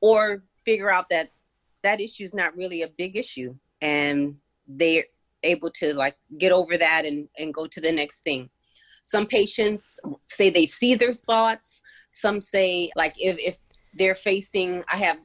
or 0.00 0.44
figure 0.64 0.90
out 0.90 1.08
that 1.10 1.30
that 1.82 2.00
issue 2.00 2.24
is 2.24 2.34
not 2.34 2.56
really 2.56 2.82
a 2.82 2.88
big 2.96 3.16
issue 3.16 3.54
and 3.80 4.36
they're 4.66 5.04
able 5.42 5.70
to 5.70 5.94
like 5.94 6.16
get 6.38 6.52
over 6.52 6.76
that 6.76 7.04
and, 7.04 7.28
and 7.38 7.54
go 7.54 7.66
to 7.66 7.80
the 7.80 7.92
next 7.92 8.20
thing. 8.20 8.50
Some 9.02 9.26
patients 9.26 10.00
say 10.24 10.50
they 10.50 10.66
see 10.66 10.94
their 10.94 11.12
thoughts. 11.12 11.80
Some 12.10 12.40
say 12.40 12.90
like 12.96 13.14
if, 13.18 13.38
if 13.38 13.58
they're 13.94 14.14
facing, 14.14 14.82
I 14.92 14.96
have 14.96 15.18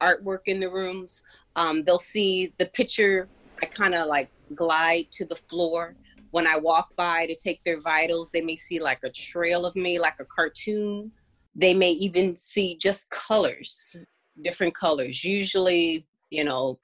artwork 0.00 0.40
in 0.46 0.60
the 0.60 0.70
rooms, 0.70 1.22
um, 1.54 1.84
they'll 1.84 1.98
see 1.98 2.52
the 2.58 2.66
picture. 2.66 3.28
I 3.62 3.66
kind 3.66 3.94
of 3.94 4.06
like 4.06 4.30
glide 4.54 5.06
to 5.12 5.24
the 5.24 5.36
floor. 5.36 5.96
When 6.30 6.46
I 6.46 6.56
walk 6.58 6.94
by 6.96 7.26
to 7.26 7.34
take 7.34 7.62
their 7.64 7.80
vitals, 7.80 8.30
they 8.30 8.42
may 8.42 8.56
see 8.56 8.80
like 8.80 9.00
a 9.04 9.10
trail 9.10 9.64
of 9.64 9.74
me, 9.74 9.98
like 9.98 10.16
a 10.20 10.24
cartoon. 10.24 11.12
They 11.54 11.72
may 11.72 11.92
even 11.92 12.36
see 12.36 12.76
just 12.76 13.08
colors, 13.10 13.96
different 14.42 14.74
colors, 14.74 15.24
usually, 15.24 16.06
you 16.30 16.44
know, 16.44 16.78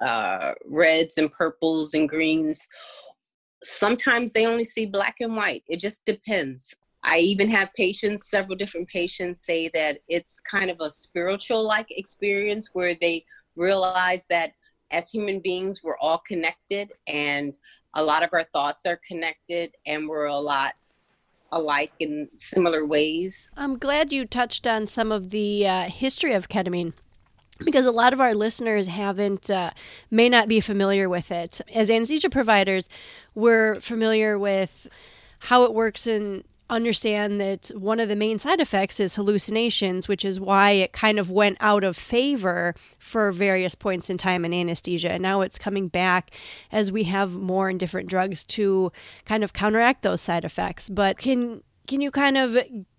uh, 0.00 0.52
reds 0.66 1.18
and 1.18 1.32
purples 1.32 1.94
and 1.94 2.08
greens. 2.08 2.66
Sometimes 3.62 4.32
they 4.32 4.46
only 4.46 4.64
see 4.64 4.86
black 4.86 5.16
and 5.20 5.36
white. 5.36 5.64
It 5.68 5.80
just 5.80 6.06
depends. 6.06 6.74
I 7.02 7.18
even 7.18 7.48
have 7.50 7.72
patients, 7.74 8.28
several 8.28 8.56
different 8.56 8.88
patients 8.88 9.44
say 9.44 9.68
that 9.74 9.98
it's 10.08 10.40
kind 10.40 10.70
of 10.70 10.78
a 10.80 10.90
spiritual 10.90 11.64
like 11.66 11.86
experience 11.90 12.70
where 12.72 12.94
they 12.94 13.24
realize 13.56 14.26
that 14.30 14.52
as 14.90 15.10
human 15.10 15.40
beings, 15.40 15.80
we're 15.82 15.98
all 15.98 16.22
connected 16.26 16.92
and 17.06 17.52
a 17.94 18.02
lot 18.02 18.22
of 18.22 18.30
our 18.32 18.44
thoughts 18.52 18.86
are 18.86 19.00
connected 19.06 19.74
and 19.86 20.08
we're 20.08 20.26
a 20.26 20.36
lot 20.36 20.72
alike 21.52 21.92
in 22.00 22.28
similar 22.36 22.84
ways. 22.84 23.48
I'm 23.56 23.78
glad 23.78 24.12
you 24.12 24.24
touched 24.24 24.66
on 24.66 24.86
some 24.86 25.10
of 25.12 25.30
the 25.30 25.66
uh, 25.66 25.82
history 25.84 26.34
of 26.34 26.48
ketamine 26.48 26.92
because 27.64 27.86
a 27.86 27.90
lot 27.92 28.12
of 28.12 28.20
our 28.20 28.34
listeners 28.34 28.86
haven't 28.86 29.50
uh, 29.50 29.70
may 30.10 30.28
not 30.28 30.48
be 30.48 30.60
familiar 30.60 31.08
with 31.08 31.30
it. 31.30 31.60
As 31.74 31.90
anesthesia 31.90 32.30
providers 32.30 32.88
we're 33.34 33.76
familiar 33.80 34.38
with 34.38 34.88
how 35.40 35.64
it 35.64 35.74
works 35.74 36.06
and 36.06 36.44
understand 36.70 37.40
that 37.40 37.68
one 37.74 37.98
of 37.98 38.10
the 38.10 38.16
main 38.16 38.38
side 38.38 38.60
effects 38.60 39.00
is 39.00 39.14
hallucinations 39.14 40.06
which 40.06 40.22
is 40.22 40.38
why 40.38 40.72
it 40.72 40.92
kind 40.92 41.18
of 41.18 41.30
went 41.30 41.56
out 41.60 41.82
of 41.82 41.96
favor 41.96 42.74
for 42.98 43.32
various 43.32 43.74
points 43.74 44.10
in 44.10 44.18
time 44.18 44.44
in 44.44 44.52
anesthesia. 44.52 45.12
And 45.12 45.22
now 45.22 45.40
it's 45.40 45.58
coming 45.58 45.88
back 45.88 46.30
as 46.70 46.92
we 46.92 47.04
have 47.04 47.36
more 47.36 47.70
and 47.70 47.80
different 47.80 48.08
drugs 48.10 48.44
to 48.46 48.92
kind 49.24 49.42
of 49.42 49.52
counteract 49.54 50.02
those 50.02 50.20
side 50.20 50.44
effects. 50.44 50.90
But 50.90 51.16
can 51.18 51.62
Can 51.86 52.02
you 52.02 52.10
kind 52.10 52.36
of 52.36 52.56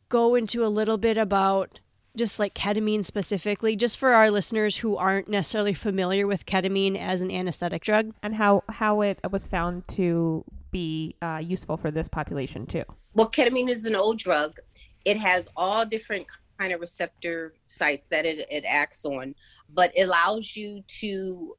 go 0.09 0.33
into 0.33 0.65
a 0.65 0.67
little 0.67 0.97
bit 0.97 1.17
about 1.17 1.79
just 2.19 2.37
like 2.37 2.53
ketamine 2.53 3.03
specifically, 3.03 3.75
just 3.75 3.97
for 3.97 4.13
our 4.13 4.29
listeners 4.29 4.77
who 4.77 4.97
aren't 4.97 5.27
necessarily 5.27 5.73
familiar 5.73 6.27
with 6.27 6.45
ketamine 6.45 6.95
as 6.95 7.21
an 7.21 7.31
anesthetic 7.31 7.83
drug? 7.83 8.13
And 8.21 8.35
how, 8.35 8.63
how 8.69 9.01
it 9.01 9.19
was 9.31 9.47
found 9.47 9.87
to 9.89 10.45
be 10.69 11.15
uh, 11.21 11.41
useful 11.43 11.77
for 11.77 11.89
this 11.89 12.07
population 12.07 12.67
too. 12.67 12.83
Well, 13.15 13.31
ketamine 13.31 13.69
is 13.69 13.85
an 13.85 13.95
old 13.95 14.19
drug. 14.19 14.59
It 15.05 15.17
has 15.17 15.49
all 15.55 15.85
different 15.85 16.27
kind 16.59 16.73
of 16.73 16.81
receptor 16.81 17.53
sites 17.67 18.07
that 18.09 18.25
it, 18.25 18.45
it 18.51 18.65
acts 18.67 19.05
on, 19.05 19.33
but 19.73 19.91
it 19.95 20.03
allows 20.03 20.55
you 20.55 20.83
to 20.99 21.55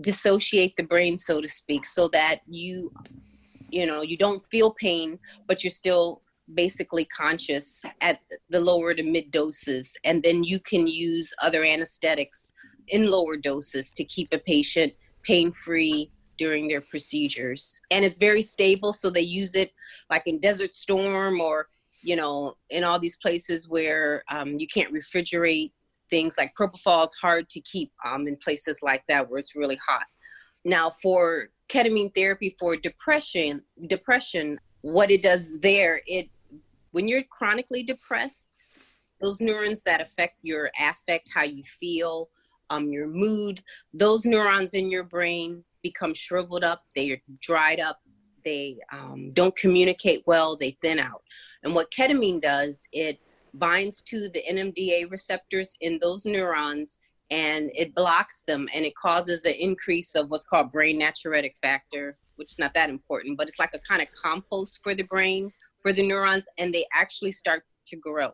dissociate 0.00 0.76
the 0.76 0.82
brain, 0.84 1.16
so 1.16 1.40
to 1.40 1.48
speak, 1.48 1.84
so 1.84 2.08
that 2.08 2.40
you, 2.48 2.92
you 3.68 3.86
know, 3.86 4.02
you 4.02 4.16
don't 4.16 4.44
feel 4.46 4.70
pain, 4.70 5.18
but 5.46 5.62
you're 5.62 5.70
still 5.70 6.22
basically 6.52 7.04
conscious 7.06 7.82
at 8.00 8.20
the 8.50 8.60
lower 8.60 8.94
to 8.94 9.02
mid 9.02 9.30
doses. 9.30 9.96
And 10.04 10.22
then 10.22 10.44
you 10.44 10.60
can 10.60 10.86
use 10.86 11.32
other 11.42 11.64
anesthetics 11.64 12.52
in 12.88 13.10
lower 13.10 13.36
doses 13.36 13.92
to 13.94 14.04
keep 14.04 14.28
a 14.32 14.38
patient 14.38 14.92
pain 15.22 15.52
free 15.52 16.10
during 16.36 16.68
their 16.68 16.80
procedures. 16.80 17.80
And 17.90 18.04
it's 18.04 18.18
very 18.18 18.42
stable, 18.42 18.92
so 18.92 19.08
they 19.08 19.20
use 19.20 19.54
it 19.54 19.72
like 20.10 20.24
in 20.26 20.40
Desert 20.40 20.74
Storm 20.74 21.40
or, 21.40 21.68
you 22.02 22.16
know, 22.16 22.56
in 22.70 22.84
all 22.84 22.98
these 22.98 23.16
places 23.16 23.68
where 23.68 24.24
um, 24.30 24.58
you 24.58 24.66
can't 24.66 24.92
refrigerate 24.92 25.72
things 26.10 26.36
like 26.36 26.54
propofol 26.58 27.04
is 27.04 27.12
hard 27.20 27.48
to 27.50 27.60
keep 27.60 27.90
um, 28.04 28.26
in 28.26 28.36
places 28.36 28.80
like 28.82 29.02
that 29.08 29.28
where 29.28 29.38
it's 29.38 29.56
really 29.56 29.78
hot. 29.88 30.04
Now, 30.64 30.90
for 30.90 31.48
ketamine 31.68 32.14
therapy 32.14 32.54
for 32.58 32.76
depression, 32.76 33.62
depression, 33.86 34.58
what 34.82 35.10
it 35.10 35.22
does 35.22 35.58
there, 35.60 36.00
it 36.06 36.28
when 36.94 37.08
you're 37.08 37.24
chronically 37.24 37.82
depressed, 37.82 38.50
those 39.20 39.40
neurons 39.40 39.82
that 39.82 40.00
affect 40.00 40.36
your 40.42 40.70
affect, 40.80 41.28
how 41.34 41.42
you 41.42 41.64
feel, 41.64 42.28
um, 42.70 42.92
your 42.92 43.08
mood, 43.08 43.60
those 43.92 44.24
neurons 44.24 44.74
in 44.74 44.88
your 44.90 45.02
brain 45.02 45.64
become 45.82 46.14
shriveled 46.14 46.62
up, 46.62 46.84
they're 46.94 47.20
dried 47.42 47.80
up, 47.80 47.98
they 48.44 48.78
um, 48.92 49.32
don't 49.32 49.56
communicate 49.56 50.22
well, 50.26 50.56
they 50.56 50.78
thin 50.82 51.00
out. 51.00 51.22
And 51.64 51.74
what 51.74 51.90
ketamine 51.90 52.40
does, 52.40 52.86
it 52.92 53.18
binds 53.54 54.00
to 54.02 54.28
the 54.28 54.44
NMDA 54.48 55.10
receptors 55.10 55.74
in 55.80 55.98
those 56.00 56.24
neurons 56.26 57.00
and 57.32 57.72
it 57.74 57.92
blocks 57.96 58.44
them 58.46 58.68
and 58.72 58.84
it 58.84 58.94
causes 58.94 59.44
an 59.44 59.54
increase 59.54 60.14
of 60.14 60.30
what's 60.30 60.44
called 60.44 60.70
brain 60.70 61.00
natriuretic 61.00 61.58
factor, 61.60 62.16
which 62.36 62.52
is 62.52 62.58
not 62.58 62.74
that 62.74 62.88
important, 62.88 63.36
but 63.36 63.48
it's 63.48 63.58
like 63.58 63.74
a 63.74 63.80
kind 63.80 64.00
of 64.00 64.08
compost 64.12 64.78
for 64.84 64.94
the 64.94 65.02
brain 65.04 65.50
for 65.84 65.92
the 65.92 66.02
neurons 66.02 66.46
and 66.56 66.72
they 66.74 66.86
actually 66.94 67.30
start 67.30 67.62
to 67.88 67.96
grow. 67.96 68.30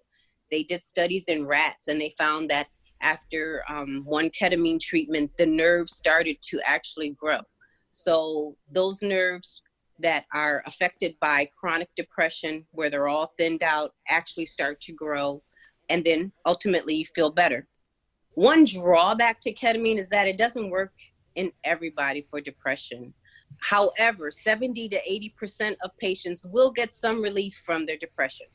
They 0.53 0.63
did 0.63 0.85
studies 0.85 1.27
in 1.27 1.47
rats 1.47 1.89
and 1.89 2.01
they 2.01 2.13
found 2.17 2.49
that 2.51 2.69
after 3.03 3.63
um, 3.69 4.03
one 4.05 4.31
ketamine 4.31 4.81
treatment, 4.81 5.33
the 5.37 5.47
nerves 5.47 5.97
started 5.97 6.37
to 6.43 6.61
actually 6.65 7.11
grow. 7.11 7.41
So 7.89 8.57
those 8.71 9.03
nerves 9.03 9.63
that 9.99 10.27
are 10.33 10.63
affected 10.65 11.17
by 11.21 11.51
chronic 11.59 11.89
depression, 11.97 12.67
where 12.71 12.89
they're 12.89 13.09
all 13.09 13.35
thinned 13.37 13.65
out, 13.65 13.95
actually 14.09 14.47
start 14.47 14.81
to 14.83 14.93
grow. 14.93 15.43
And 15.89 16.05
then 16.05 16.31
ultimately 16.47 16.95
you 16.95 17.05
feel 17.05 17.31
better. 17.31 17.67
One 18.35 18.65
drawback 18.65 19.41
to 19.41 19.53
ketamine 19.53 19.99
is 19.99 20.09
that 20.11 20.29
it 20.29 20.39
doesn't 20.39 20.71
work 20.71 20.93
in 21.35 21.51
everybody 21.65 22.25
for 22.31 22.41
depression. 22.41 23.13
However, 23.59 24.31
70 24.31 24.89
to 24.89 25.01
80% 25.43 25.77
of 25.83 25.97
patients 25.99 26.45
will 26.45 26.71
get 26.71 26.93
some 26.93 27.23
relief 27.23 27.63
from 27.65 27.87
their 27.87 27.97
depression. 27.97 28.47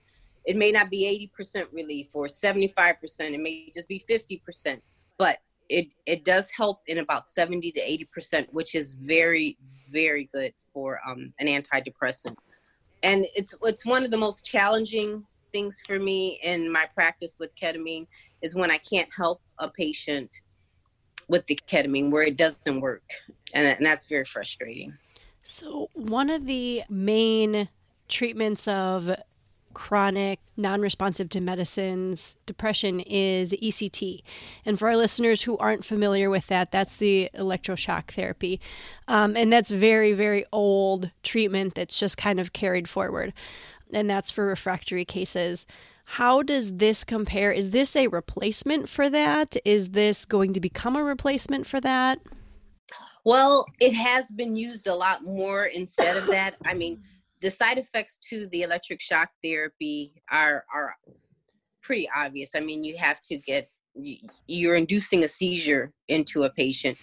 It 0.46 0.56
may 0.56 0.72
not 0.72 0.90
be 0.90 1.30
80% 1.40 1.66
relief 1.74 2.16
or 2.16 2.28
75%, 2.28 2.96
it 3.20 3.40
may 3.40 3.70
just 3.74 3.90
be 3.90 4.04
50%, 4.10 4.80
but 5.18 5.40
it, 5.70 5.88
it 6.06 6.24
does 6.24 6.52
help 6.56 6.82
in 6.88 7.00
about 7.00 7.28
70 7.28 7.72
to 7.72 7.82
80%, 7.82 8.48
which 8.52 8.76
is 8.76 8.96
very, 8.96 9.58
very 9.92 10.30
good 10.34 10.54
for 10.74 11.00
um, 11.08 11.34
an 11.40 11.48
antidepressant. 11.48 12.36
And 13.02 13.26
it's, 13.36 13.56
it's 13.64 13.86
one 13.86 14.04
of 14.04 14.12
the 14.12 14.18
most 14.18 14.46
challenging 14.46 15.26
things 15.52 15.82
for 15.88 16.00
me 16.00 16.40
in 16.44 16.72
my 16.72 16.86
practice 16.94 17.38
with 17.40 17.56
ketamine 17.56 18.06
is 18.42 18.56
when 18.56 18.70
I 18.70 18.78
can't 18.78 19.10
help 19.16 19.42
a 19.60 19.70
patient 19.70 20.36
with 21.28 21.46
the 21.46 21.60
ketamine 21.68 22.12
where 22.12 22.24
it 22.24 22.38
doesn't 22.38 22.82
work. 22.82 23.04
And, 23.54 23.68
and 23.68 23.86
that's 23.86 24.06
very 24.06 24.26
frustrating. 24.26 24.94
So, 25.44 25.90
one 25.94 26.30
of 26.30 26.46
the 26.46 26.84
main 26.90 27.70
treatments 28.08 28.68
of 28.68 29.16
chronic 29.76 30.40
non 30.58 30.82
responsive 30.82 31.30
to 31.30 31.42
medicines 31.42 32.36
depression 32.48 33.02
is 33.02 33.52
ECT. 33.52 34.24
And 34.66 34.80
for 34.80 34.88
our 34.88 34.98
listeners 34.98 35.44
who 35.44 35.58
aren't 35.58 35.86
familiar 35.86 36.32
with 36.32 36.48
that, 36.48 36.72
that's 36.72 36.98
the 36.98 37.30
electroshock 37.36 38.08
therapy. 38.08 38.60
Um, 39.08 39.38
and 39.38 39.54
that's 39.54 39.70
very, 39.70 40.14
very 40.14 40.46
old 40.52 41.12
treatment 41.22 41.76
that's 41.76 42.00
just 42.00 42.18
kind 42.18 42.40
of 42.40 42.54
carried 42.54 42.90
forward. 42.90 43.34
And 43.94 44.10
that's 44.10 44.32
for 44.32 44.48
refractory 44.48 45.06
cases. 45.06 45.68
How 46.06 46.44
does 46.44 46.78
this 46.78 47.04
compare? 47.04 47.52
Is 47.52 47.72
this 47.72 47.96
a 47.96 48.08
replacement 48.08 48.88
for 48.88 49.10
that? 49.10 49.58
Is 49.66 49.90
this 49.90 50.24
going 50.26 50.54
to 50.54 50.60
become 50.60 50.96
a 50.96 51.04
replacement 51.04 51.68
for 51.68 51.82
that? 51.82 52.20
Well, 53.26 53.66
it 53.82 53.94
has 53.94 54.32
been 54.32 54.56
used 54.56 54.88
a 54.88 54.94
lot 54.94 55.24
more 55.24 55.66
instead 55.66 56.16
of 56.16 56.28
that. 56.28 56.56
I 56.64 56.76
mean, 56.76 57.02
the 57.42 57.52
side 57.52 57.78
effects 57.78 58.18
to 58.30 58.48
the 58.52 58.62
electric 58.62 59.02
shock 59.02 59.30
therapy 59.44 60.14
are 60.32 60.64
are 60.74 60.96
pretty 61.82 62.08
obvious. 62.16 62.56
I 62.56 62.60
mean, 62.60 62.84
you 62.84 62.98
have 62.98 63.22
to 63.24 63.38
get 63.38 63.70
you're 64.48 64.76
inducing 64.76 65.24
a 65.24 65.28
seizure 65.28 65.92
into 66.08 66.44
a 66.44 66.50
patient. 66.50 66.98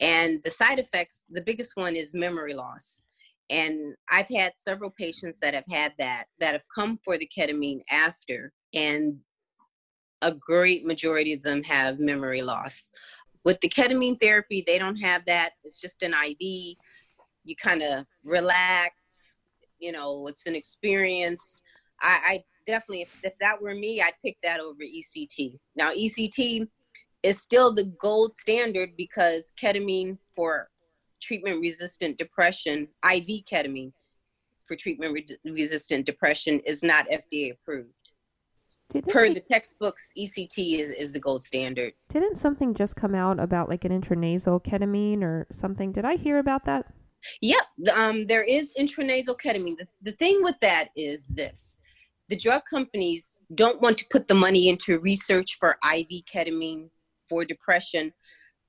And 0.00 0.42
the 0.42 0.50
side 0.50 0.78
effects, 0.78 1.24
the 1.30 1.40
biggest 1.40 1.72
one 1.76 1.94
is 1.94 2.14
memory 2.14 2.54
loss 2.54 3.06
and 3.52 3.94
I've 4.10 4.30
had 4.30 4.56
several 4.56 4.90
patients 4.90 5.38
that 5.40 5.52
have 5.52 5.66
had 5.70 5.92
that 5.98 6.24
that 6.40 6.54
have 6.54 6.64
come 6.74 6.98
for 7.04 7.18
the 7.18 7.28
ketamine 7.28 7.82
after, 7.90 8.50
and 8.72 9.18
a 10.22 10.32
great 10.32 10.86
majority 10.86 11.34
of 11.34 11.42
them 11.42 11.62
have 11.64 11.98
memory 11.98 12.40
loss. 12.40 12.90
With 13.44 13.60
the 13.60 13.68
ketamine 13.68 14.20
therapy, 14.20 14.64
they 14.66 14.78
don't 14.78 14.96
have 14.96 15.24
that. 15.26 15.52
It's 15.64 15.80
just 15.80 16.02
an 16.02 16.14
IV. 16.14 16.76
You 17.44 17.56
kind 17.60 17.82
of 17.82 18.06
relax. 18.24 19.42
You 19.78 19.92
know, 19.92 20.28
it's 20.28 20.46
an 20.46 20.54
experience. 20.54 21.60
I, 22.00 22.20
I 22.24 22.44
definitely, 22.66 23.02
if, 23.02 23.20
if 23.22 23.34
that 23.40 23.60
were 23.60 23.74
me, 23.74 24.00
I'd 24.00 24.14
pick 24.24 24.38
that 24.42 24.60
over 24.60 24.82
ECT. 24.82 25.58
Now, 25.76 25.90
ECT 25.90 26.68
is 27.22 27.42
still 27.42 27.74
the 27.74 27.92
gold 28.00 28.36
standard 28.36 28.90
because 28.96 29.52
ketamine 29.60 30.18
for 30.34 30.68
treatment 31.22 31.60
resistant 31.60 32.18
depression, 32.18 32.88
IV 33.04 33.44
ketamine 33.44 33.92
for 34.64 34.76
treatment 34.76 35.12
re- 35.14 35.50
resistant 35.50 36.04
depression 36.04 36.60
is 36.66 36.82
not 36.82 37.10
FDA 37.10 37.52
approved. 37.52 38.12
Didn't 38.90 39.12
per 39.12 39.28
they, 39.28 39.34
the 39.34 39.40
textbooks, 39.40 40.12
ECT 40.18 40.80
is, 40.80 40.90
is 40.90 41.12
the 41.12 41.20
gold 41.20 41.42
standard. 41.42 41.94
Didn't 42.10 42.36
something 42.36 42.74
just 42.74 42.94
come 42.94 43.14
out 43.14 43.40
about 43.40 43.70
like 43.70 43.84
an 43.86 43.98
intranasal 43.98 44.62
ketamine 44.62 45.22
or 45.22 45.46
something? 45.50 45.92
Did 45.92 46.04
I 46.04 46.16
hear 46.16 46.38
about 46.38 46.66
that? 46.66 46.92
Yep. 47.40 47.62
Um, 47.94 48.26
there 48.26 48.42
is 48.42 48.74
intranasal 48.78 49.40
ketamine. 49.40 49.78
The, 49.78 49.86
the 50.02 50.12
thing 50.12 50.40
with 50.42 50.56
that 50.60 50.88
is 50.94 51.28
this 51.28 51.78
the 52.28 52.36
drug 52.36 52.62
companies 52.68 53.40
don't 53.54 53.80
want 53.80 53.98
to 53.98 54.06
put 54.10 54.28
the 54.28 54.34
money 54.34 54.68
into 54.68 54.98
research 55.00 55.56
for 55.58 55.76
IV 55.84 56.24
ketamine 56.24 56.88
for 57.28 57.44
depression 57.44 58.12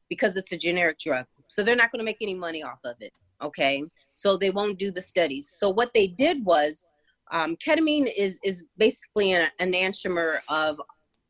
because 0.09 0.37
it's 0.37 0.51
a 0.51 0.57
generic 0.57 0.99
drug. 0.99 1.25
So 1.53 1.61
they're 1.61 1.75
not 1.75 1.91
going 1.91 1.99
to 1.99 2.05
make 2.05 2.17
any 2.21 2.33
money 2.33 2.63
off 2.63 2.81
of 2.83 2.95
it. 2.99 3.11
Okay. 3.41 3.83
So 4.15 4.37
they 4.37 4.49
won't 4.49 4.79
do 4.79 4.91
the 4.91 5.01
studies. 5.01 5.53
So 5.55 5.69
what 5.69 5.93
they 5.93 6.07
did 6.07 6.43
was 6.43 6.87
um, 7.31 7.55
ketamine 7.57 8.11
is, 8.17 8.39
is 8.43 8.65
basically 8.77 9.33
an 9.33 9.49
enantiomer 9.61 10.39
of 10.49 10.81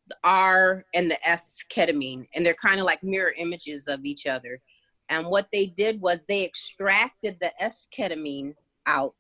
the 0.08 0.16
R 0.24 0.86
and 0.94 1.12
the 1.12 1.28
S 1.28 1.64
ketamine, 1.70 2.28
and 2.34 2.46
they're 2.46 2.56
kind 2.56 2.80
of 2.80 2.86
like 2.86 3.04
mirror 3.04 3.34
images 3.38 3.88
of 3.88 4.06
each 4.06 4.26
other. 4.26 4.62
And 5.10 5.28
what 5.28 5.48
they 5.52 5.66
did 5.66 6.00
was 6.00 6.26
they 6.26 6.46
extracted 6.46 7.38
the 7.42 7.52
S 7.62 7.88
ketamine 7.98 8.54
out 8.86 9.20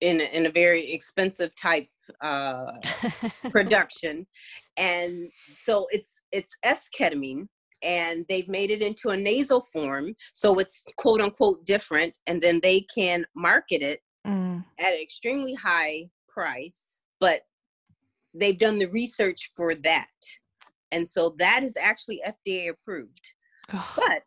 in, 0.00 0.20
in 0.20 0.46
a 0.46 0.50
very 0.50 0.92
expensive 0.92 1.54
type 1.56 1.88
uh, 2.20 2.72
production. 3.50 4.26
And 4.76 5.28
so 5.56 5.86
it's 5.90 6.20
it's 6.30 6.56
S 6.62 6.88
ketamine 6.96 7.48
and 7.82 8.24
they've 8.28 8.48
made 8.48 8.70
it 8.70 8.82
into 8.82 9.10
a 9.10 9.16
nasal 9.16 9.66
form 9.72 10.14
so 10.32 10.58
it's 10.58 10.84
quote 10.96 11.20
unquote 11.20 11.64
different 11.64 12.18
and 12.26 12.42
then 12.42 12.60
they 12.62 12.80
can 12.94 13.24
market 13.36 13.82
it 13.82 14.00
mm. 14.26 14.62
at 14.78 14.92
an 14.92 15.00
extremely 15.00 15.54
high 15.54 16.08
price 16.28 17.02
but 17.20 17.42
they've 18.34 18.58
done 18.58 18.78
the 18.78 18.86
research 18.86 19.50
for 19.56 19.74
that 19.74 20.06
and 20.92 21.06
so 21.06 21.34
that 21.38 21.62
is 21.62 21.76
actually 21.80 22.20
fda 22.26 22.70
approved 22.70 23.32
but 23.96 24.22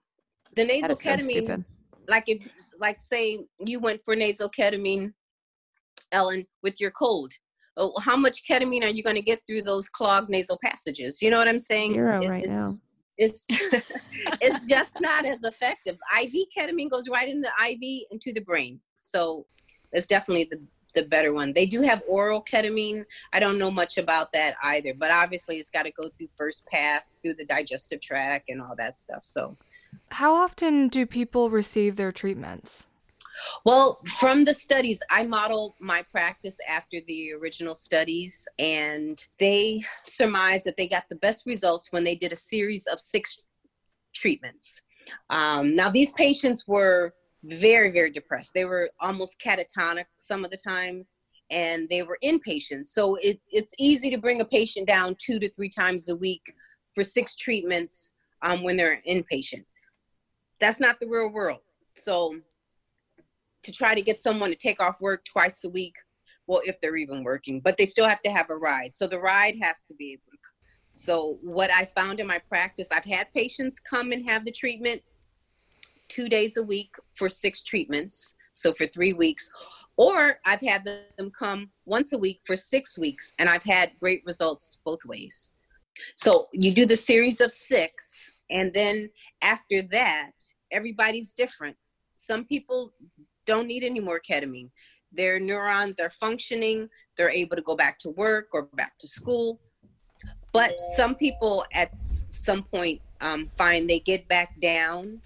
the 0.55 0.65
nasal 0.65 0.95
ketamine 0.95 1.47
so 1.47 1.63
like 2.07 2.23
if 2.27 2.41
like 2.79 2.99
say 2.99 3.39
you 3.65 3.79
went 3.79 4.01
for 4.03 4.15
nasal 4.15 4.49
ketamine 4.49 5.13
ellen 6.11 6.45
with 6.63 6.79
your 6.79 6.91
cold 6.91 7.31
oh, 7.77 7.93
how 7.99 8.17
much 8.17 8.43
ketamine 8.49 8.83
are 8.83 8.89
you 8.89 9.03
going 9.03 9.15
to 9.15 9.21
get 9.21 9.41
through 9.45 9.61
those 9.63 9.87
clogged 9.89 10.29
nasal 10.29 10.59
passages? 10.63 11.21
You 11.21 11.29
know 11.29 11.37
what 11.37 11.47
I'm 11.47 11.59
saying? 11.59 11.93
Zero 11.93 12.21
It- 12.21 12.29
right 12.29 12.45
it's, 12.45 12.59
now. 12.59 12.73
It's 13.21 13.45
it's 14.41 14.67
just 14.67 14.99
not 14.99 15.25
as 15.25 15.43
effective. 15.43 15.95
IV 16.19 16.47
ketamine 16.57 16.89
goes 16.89 17.07
right 17.07 17.29
in 17.29 17.39
the 17.39 17.51
IV 17.69 18.07
into 18.09 18.33
the 18.33 18.41
brain, 18.41 18.79
so 18.97 19.45
it's 19.91 20.07
definitely 20.07 20.45
the 20.45 20.59
the 20.95 21.03
better 21.03 21.31
one. 21.31 21.53
They 21.53 21.67
do 21.67 21.83
have 21.83 22.01
oral 22.07 22.43
ketamine. 22.43 23.05
I 23.31 23.39
don't 23.39 23.57
know 23.57 23.71
much 23.71 23.97
about 23.97 24.33
that 24.33 24.55
either, 24.63 24.93
but 24.93 25.11
obviously 25.11 25.57
it's 25.57 25.69
got 25.69 25.83
to 25.83 25.91
go 25.91 26.09
through 26.17 26.27
first 26.35 26.65
pass 26.67 27.19
through 27.21 27.35
the 27.35 27.45
digestive 27.45 28.01
tract 28.01 28.49
and 28.49 28.61
all 28.61 28.75
that 28.77 28.97
stuff. 28.97 29.23
So. 29.23 29.55
How 30.09 30.35
often 30.35 30.89
do 30.89 31.05
people 31.05 31.49
receive 31.49 31.95
their 31.95 32.11
treatments? 32.11 32.87
Well, 33.65 33.99
from 34.05 34.45
the 34.45 34.53
studies, 34.53 35.01
I 35.09 35.23
model 35.23 35.75
my 35.79 36.03
practice 36.11 36.57
after 36.67 36.99
the 37.07 37.33
original 37.33 37.75
studies, 37.75 38.47
and 38.59 39.23
they 39.39 39.83
surmised 40.05 40.65
that 40.65 40.77
they 40.77 40.87
got 40.87 41.05
the 41.09 41.15
best 41.15 41.45
results 41.45 41.87
when 41.91 42.03
they 42.03 42.15
did 42.15 42.33
a 42.33 42.37
series 42.37 42.87
of 42.87 42.99
six 42.99 43.39
treatments. 44.13 44.81
Um, 45.29 45.75
now, 45.75 45.89
these 45.89 46.11
patients 46.13 46.67
were 46.67 47.13
very, 47.43 47.91
very 47.91 48.11
depressed. 48.11 48.53
They 48.53 48.65
were 48.65 48.89
almost 48.99 49.41
catatonic 49.43 50.05
some 50.15 50.45
of 50.45 50.51
the 50.51 50.57
times, 50.57 51.15
and 51.49 51.89
they 51.89 52.03
were 52.03 52.17
inpatients. 52.23 52.87
So 52.87 53.17
it's 53.21 53.45
it's 53.51 53.73
easy 53.77 54.09
to 54.11 54.17
bring 54.17 54.41
a 54.41 54.45
patient 54.45 54.87
down 54.87 55.15
two 55.19 55.39
to 55.39 55.49
three 55.49 55.69
times 55.69 56.09
a 56.09 56.15
week 56.15 56.53
for 56.93 57.03
six 57.03 57.35
treatments 57.35 58.15
um, 58.43 58.63
when 58.63 58.77
they're 58.77 59.01
inpatient. 59.07 59.65
That's 60.59 60.79
not 60.79 60.99
the 60.99 61.07
real 61.07 61.29
world. 61.29 61.61
So 61.95 62.35
to 63.63 63.71
try 63.71 63.93
to 63.93 64.01
get 64.01 64.21
someone 64.21 64.49
to 64.49 64.55
take 64.55 64.81
off 64.81 64.99
work 65.01 65.23
twice 65.25 65.63
a 65.63 65.69
week 65.69 65.93
well 66.47 66.61
if 66.65 66.79
they're 66.79 66.97
even 66.97 67.23
working 67.23 67.59
but 67.59 67.77
they 67.77 67.85
still 67.85 68.07
have 68.07 68.21
to 68.21 68.31
have 68.31 68.49
a 68.49 68.55
ride. 68.55 68.95
So 68.95 69.07
the 69.07 69.19
ride 69.19 69.55
has 69.61 69.83
to 69.85 69.93
be 69.95 70.13
able 70.13 70.31
to 70.31 70.37
so 70.93 71.37
what 71.41 71.71
i 71.73 71.85
found 71.95 72.19
in 72.19 72.27
my 72.27 72.39
practice 72.49 72.89
i've 72.91 73.05
had 73.05 73.31
patients 73.33 73.79
come 73.79 74.11
and 74.11 74.27
have 74.27 74.43
the 74.45 74.51
treatment 74.51 75.01
two 76.09 76.27
days 76.27 76.57
a 76.57 76.63
week 76.63 76.93
for 77.15 77.29
six 77.29 77.61
treatments 77.61 78.35
so 78.55 78.73
for 78.73 78.85
three 78.85 79.13
weeks 79.13 79.49
or 79.97 80.39
i've 80.45 80.61
had 80.61 80.83
them 80.83 81.31
come 81.37 81.69
once 81.85 82.13
a 82.13 82.17
week 82.17 82.39
for 82.45 82.57
six 82.57 82.97
weeks 82.97 83.33
and 83.39 83.49
i've 83.49 83.63
had 83.63 83.91
great 83.99 84.21
results 84.25 84.79
both 84.83 85.03
ways. 85.05 85.53
So 86.15 86.47
you 86.53 86.73
do 86.73 86.85
the 86.85 86.97
series 86.97 87.41
of 87.41 87.51
six 87.51 88.37
and 88.49 88.73
then 88.73 89.09
after 89.41 89.81
that 89.91 90.31
everybody's 90.71 91.33
different. 91.33 91.75
Some 92.15 92.45
people 92.45 92.93
don't 93.45 93.67
need 93.67 93.83
any 93.83 93.99
more 93.99 94.19
ketamine. 94.19 94.69
Their 95.11 95.39
neurons 95.39 95.99
are 95.99 96.11
functioning, 96.19 96.89
they're 97.17 97.29
able 97.29 97.55
to 97.55 97.61
go 97.61 97.75
back 97.75 97.99
to 97.99 98.09
work 98.11 98.47
or 98.53 98.69
back 98.73 98.97
to 98.99 99.07
school. 99.07 99.59
But 100.53 100.79
some 100.95 101.15
people 101.15 101.65
at 101.73 101.97
some 101.97 102.63
point 102.63 103.01
um, 103.21 103.49
find 103.57 103.89
they 103.89 103.99
get 103.99 104.27
back 104.27 104.59
down, 104.59 105.21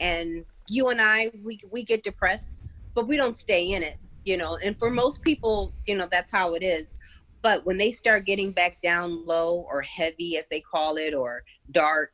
and 0.00 0.44
you 0.68 0.88
and 0.88 1.00
I, 1.00 1.30
we, 1.42 1.60
we 1.70 1.82
get 1.82 2.02
depressed, 2.02 2.62
but 2.94 3.06
we 3.06 3.16
don't 3.16 3.36
stay 3.36 3.72
in 3.72 3.82
it, 3.82 3.96
you 4.24 4.36
know. 4.36 4.58
And 4.64 4.78
for 4.78 4.90
most 4.90 5.22
people, 5.22 5.72
you 5.86 5.96
know, 5.96 6.08
that's 6.10 6.30
how 6.30 6.54
it 6.54 6.62
is. 6.62 6.98
But 7.42 7.64
when 7.64 7.78
they 7.78 7.90
start 7.90 8.26
getting 8.26 8.50
back 8.52 8.82
down 8.82 9.24
low 9.24 9.66
or 9.70 9.80
heavy, 9.82 10.36
as 10.36 10.48
they 10.48 10.60
call 10.60 10.96
it, 10.96 11.14
or 11.14 11.42
dark, 11.70 12.12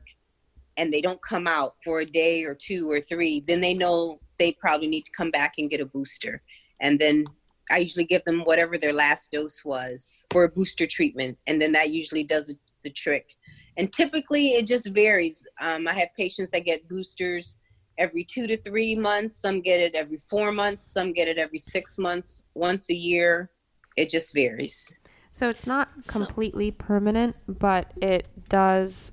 and 0.76 0.92
they 0.92 1.00
don't 1.00 1.22
come 1.22 1.46
out 1.46 1.74
for 1.84 2.00
a 2.00 2.06
day 2.06 2.44
or 2.44 2.54
two 2.54 2.90
or 2.90 3.00
three, 3.00 3.40
then 3.40 3.60
they 3.60 3.74
know 3.74 4.20
they 4.42 4.52
probably 4.52 4.88
need 4.88 5.06
to 5.06 5.12
come 5.12 5.30
back 5.30 5.54
and 5.58 5.70
get 5.70 5.80
a 5.80 5.86
booster. 5.86 6.42
And 6.80 6.98
then 6.98 7.24
I 7.70 7.78
usually 7.78 8.04
give 8.04 8.24
them 8.24 8.40
whatever 8.40 8.76
their 8.76 8.92
last 8.92 9.30
dose 9.30 9.64
was 9.64 10.26
for 10.32 10.42
a 10.42 10.48
booster 10.48 10.86
treatment. 10.86 11.38
And 11.46 11.62
then 11.62 11.70
that 11.72 11.90
usually 11.90 12.24
does 12.24 12.52
the 12.82 12.90
trick. 12.90 13.34
And 13.76 13.92
typically 13.92 14.48
it 14.58 14.66
just 14.66 14.88
varies. 14.88 15.46
Um, 15.60 15.86
I 15.86 15.94
have 15.94 16.08
patients 16.16 16.50
that 16.50 16.64
get 16.64 16.88
boosters 16.88 17.58
every 17.98 18.24
two 18.24 18.48
to 18.48 18.56
three 18.56 18.96
months. 18.96 19.36
Some 19.36 19.60
get 19.60 19.78
it 19.78 19.94
every 19.94 20.18
four 20.18 20.50
months. 20.50 20.82
Some 20.82 21.12
get 21.12 21.28
it 21.28 21.38
every 21.38 21.58
six 21.58 21.96
months, 21.96 22.44
once 22.54 22.90
a 22.90 22.96
year. 22.96 23.50
It 23.96 24.10
just 24.10 24.34
varies. 24.34 24.92
So 25.30 25.48
it's 25.48 25.68
not 25.68 25.88
So- 26.00 26.18
completely 26.18 26.72
permanent, 26.72 27.36
but 27.46 27.92
it 28.02 28.26
does 28.48 29.12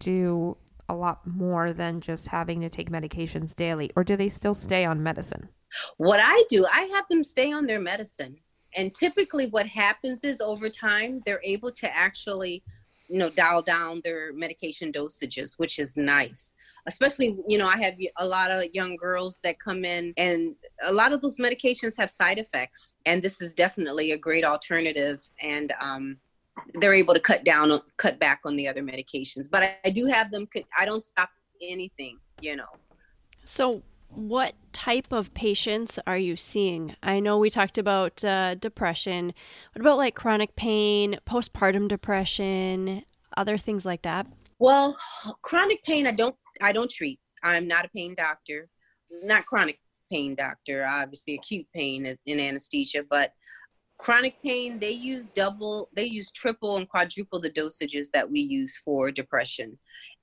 do 0.00 0.56
a 0.88 0.94
lot 0.94 1.26
more 1.26 1.72
than 1.72 2.00
just 2.00 2.28
having 2.28 2.60
to 2.60 2.68
take 2.68 2.90
medications 2.90 3.54
daily. 3.54 3.90
Or 3.96 4.04
do 4.04 4.16
they 4.16 4.28
still 4.28 4.54
stay 4.54 4.84
on 4.84 5.02
medicine? 5.02 5.48
What 5.96 6.20
I 6.22 6.44
do, 6.48 6.66
I 6.66 6.82
have 6.94 7.06
them 7.08 7.22
stay 7.24 7.52
on 7.52 7.66
their 7.66 7.80
medicine. 7.80 8.36
And 8.76 8.94
typically, 8.94 9.48
what 9.48 9.66
happens 9.66 10.24
is 10.24 10.40
over 10.40 10.68
time, 10.68 11.22
they're 11.24 11.40
able 11.42 11.70
to 11.72 11.96
actually, 11.96 12.62
you 13.08 13.18
know, 13.18 13.30
dial 13.30 13.62
down 13.62 14.00
their 14.04 14.32
medication 14.34 14.92
dosages, 14.92 15.58
which 15.58 15.78
is 15.78 15.96
nice. 15.96 16.54
Especially, 16.86 17.38
you 17.48 17.58
know, 17.58 17.66
I 17.66 17.78
have 17.78 17.94
a 18.18 18.26
lot 18.26 18.50
of 18.50 18.64
young 18.72 18.96
girls 18.96 19.40
that 19.42 19.58
come 19.58 19.84
in, 19.84 20.12
and 20.16 20.54
a 20.84 20.92
lot 20.92 21.12
of 21.12 21.20
those 21.20 21.38
medications 21.38 21.96
have 21.98 22.10
side 22.10 22.38
effects. 22.38 22.96
And 23.06 23.22
this 23.22 23.40
is 23.40 23.54
definitely 23.54 24.12
a 24.12 24.18
great 24.18 24.44
alternative. 24.44 25.22
And 25.42 25.72
um, 25.80 26.18
they're 26.74 26.94
able 26.94 27.14
to 27.14 27.20
cut 27.20 27.44
down, 27.44 27.70
on- 27.70 27.82
cut 27.96 28.18
back 28.18 28.40
on 28.44 28.56
the 28.56 28.68
other 28.68 28.82
medications. 28.82 29.48
But 29.50 29.62
I, 29.62 29.76
I 29.84 29.90
do 29.90 30.06
have 30.06 30.30
them, 30.30 30.46
I 30.78 30.84
don't 30.84 31.02
stop 31.02 31.30
anything, 31.62 32.18
you 32.40 32.56
know. 32.56 32.66
So, 33.44 33.82
what 34.10 34.54
type 34.72 35.12
of 35.12 35.34
patients 35.34 35.98
are 36.06 36.16
you 36.16 36.36
seeing? 36.36 36.96
I 37.02 37.20
know 37.20 37.38
we 37.38 37.50
talked 37.50 37.78
about 37.78 38.24
uh, 38.24 38.54
depression. 38.54 39.34
What 39.72 39.80
about 39.80 39.98
like 39.98 40.14
chronic 40.14 40.56
pain, 40.56 41.18
postpartum 41.26 41.88
depression, 41.88 43.04
other 43.36 43.58
things 43.58 43.84
like 43.84 44.02
that? 44.02 44.26
Well, 44.58 44.96
chronic 45.42 45.84
pain 45.84 46.06
I 46.06 46.12
don't 46.12 46.34
I 46.60 46.72
don't 46.72 46.90
treat. 46.90 47.20
I'm 47.42 47.68
not 47.68 47.84
a 47.84 47.88
pain 47.88 48.14
doctor. 48.16 48.68
Not 49.10 49.46
chronic 49.46 49.78
pain 50.10 50.34
doctor, 50.34 50.86
obviously 50.86 51.34
acute 51.34 51.66
pain 51.74 52.06
in- 52.06 52.18
in 52.26 52.40
anesthesia, 52.40 53.04
but 53.08 53.32
chronic 53.98 54.36
pain 54.42 54.78
they 54.78 54.92
use 54.92 55.30
double 55.30 55.88
they 55.94 56.04
use 56.04 56.30
triple 56.30 56.76
and 56.76 56.88
quadruple 56.88 57.40
the 57.40 57.50
dosages 57.50 58.06
that 58.12 58.30
we 58.30 58.40
use 58.40 58.76
for 58.84 59.10
depression. 59.10 59.78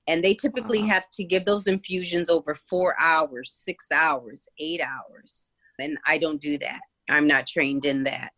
And 0.08 0.24
they 0.24 0.34
typically 0.34 0.82
Wow. 0.82 0.94
have 0.94 1.10
to 1.14 1.24
give 1.24 1.44
those 1.44 1.66
infusions 1.66 2.28
over 2.28 2.54
4 2.54 2.96
hours, 3.00 3.52
6 3.64 3.90
hours, 3.92 4.48
8 4.58 4.80
hours. 4.80 5.50
And 5.80 5.98
I 6.06 6.18
don't 6.18 6.40
do 6.40 6.58
that. 6.58 6.80
I'm 7.10 7.26
not 7.26 7.46
trained 7.46 7.84
in 7.84 8.04
that. 8.04 8.32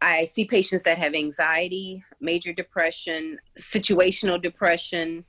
I 0.00 0.24
see 0.24 0.44
patients 0.44 0.82
that 0.84 0.98
have 0.98 1.14
anxiety, 1.14 2.02
major 2.20 2.52
depression, 2.52 3.38
situational 3.58 4.40
depression, 4.40 5.24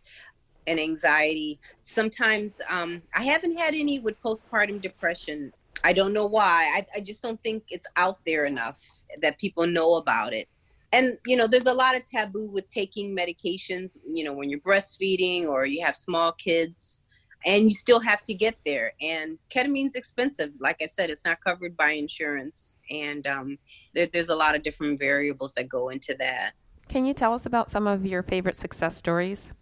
and 0.68 0.80
anxiety. 0.80 1.60
Sometimes 1.82 2.60
um, 2.70 3.02
I 3.16 3.24
haven't 3.24 3.58
had 3.58 3.74
any 3.74 4.00
with 4.00 4.22
postpartum 4.22 4.82
depression. 4.82 5.52
I 5.84 5.94
don't 5.94 6.14
know 6.14 6.26
why. 6.26 6.72
I, 6.76 6.86
I 6.98 7.00
just 7.02 7.22
don't 7.22 7.42
think 7.44 7.64
it's 7.70 7.88
out 7.96 8.20
there 8.26 8.46
enough 8.46 8.84
that 9.22 9.38
people 9.38 9.68
know 9.68 9.96
about 9.96 10.34
it. 10.34 10.48
And, 10.92 11.18
you 11.26 11.36
know, 11.36 11.48
there's 11.48 11.66
a 11.68 11.74
lot 11.74 11.96
of 11.96 12.04
taboo 12.04 12.50
with 12.52 12.70
taking 12.70 13.16
medications, 13.16 13.98
you 14.12 14.24
know, 14.24 14.34
when 14.34 14.50
you're 14.50 14.60
breastfeeding 14.60 15.48
or 15.48 15.66
you 15.66 15.86
have 15.86 15.96
small 15.96 16.32
kids 16.32 17.04
and 17.46 17.66
you 17.66 17.72
still 17.72 18.00
have 18.00 18.24
to 18.24 18.34
get 18.34 18.56
there. 18.66 18.94
And 19.02 19.38
ketamine's 19.50 19.96
expensive. 19.96 20.52
Like 20.60 20.82
I 20.82 20.86
said, 20.86 21.10
it's 21.10 21.26
not 21.26 21.42
covered 21.42 21.76
by 21.76 21.92
insurance. 21.92 22.80
And 22.90 23.28
um, 23.28 23.58
there, 23.94 24.08
there's 24.08 24.30
a 24.30 24.36
lot 24.36 24.56
of 24.56 24.64
different 24.64 25.00
variables 25.00 25.54
that 25.56 25.68
go 25.68 25.90
into 25.90 26.16
that. 26.20 26.54
Can 26.88 27.06
you 27.06 27.14
tell 27.14 27.34
us 27.34 27.46
about 27.46 27.70
some 27.70 27.86
of 27.86 28.06
your 28.06 28.24
favorite 28.24 28.58
success 28.58 28.96
stories? 28.96 29.54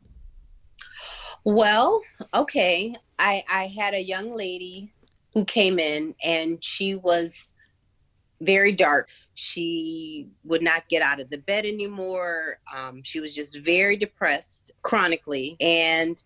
Well, 1.43 2.01
okay. 2.33 2.95
I 3.17 3.43
I 3.49 3.67
had 3.67 3.93
a 3.93 4.01
young 4.01 4.33
lady 4.33 4.91
who 5.35 5.45
came 5.45 5.77
in 5.77 6.15
and 6.23 6.63
she 6.63 6.95
was 6.95 7.53
very 8.41 8.71
dark. 8.71 9.09
She 9.35 10.29
would 10.45 10.61
not 10.61 10.87
get 10.87 11.01
out 11.01 11.19
of 11.19 11.29
the 11.29 11.37
bed 11.37 11.65
anymore. 11.65 12.59
Um, 12.73 13.03
she 13.03 13.19
was 13.19 13.35
just 13.35 13.59
very 13.59 13.97
depressed 13.97 14.71
chronically. 14.81 15.57
And 15.59 16.23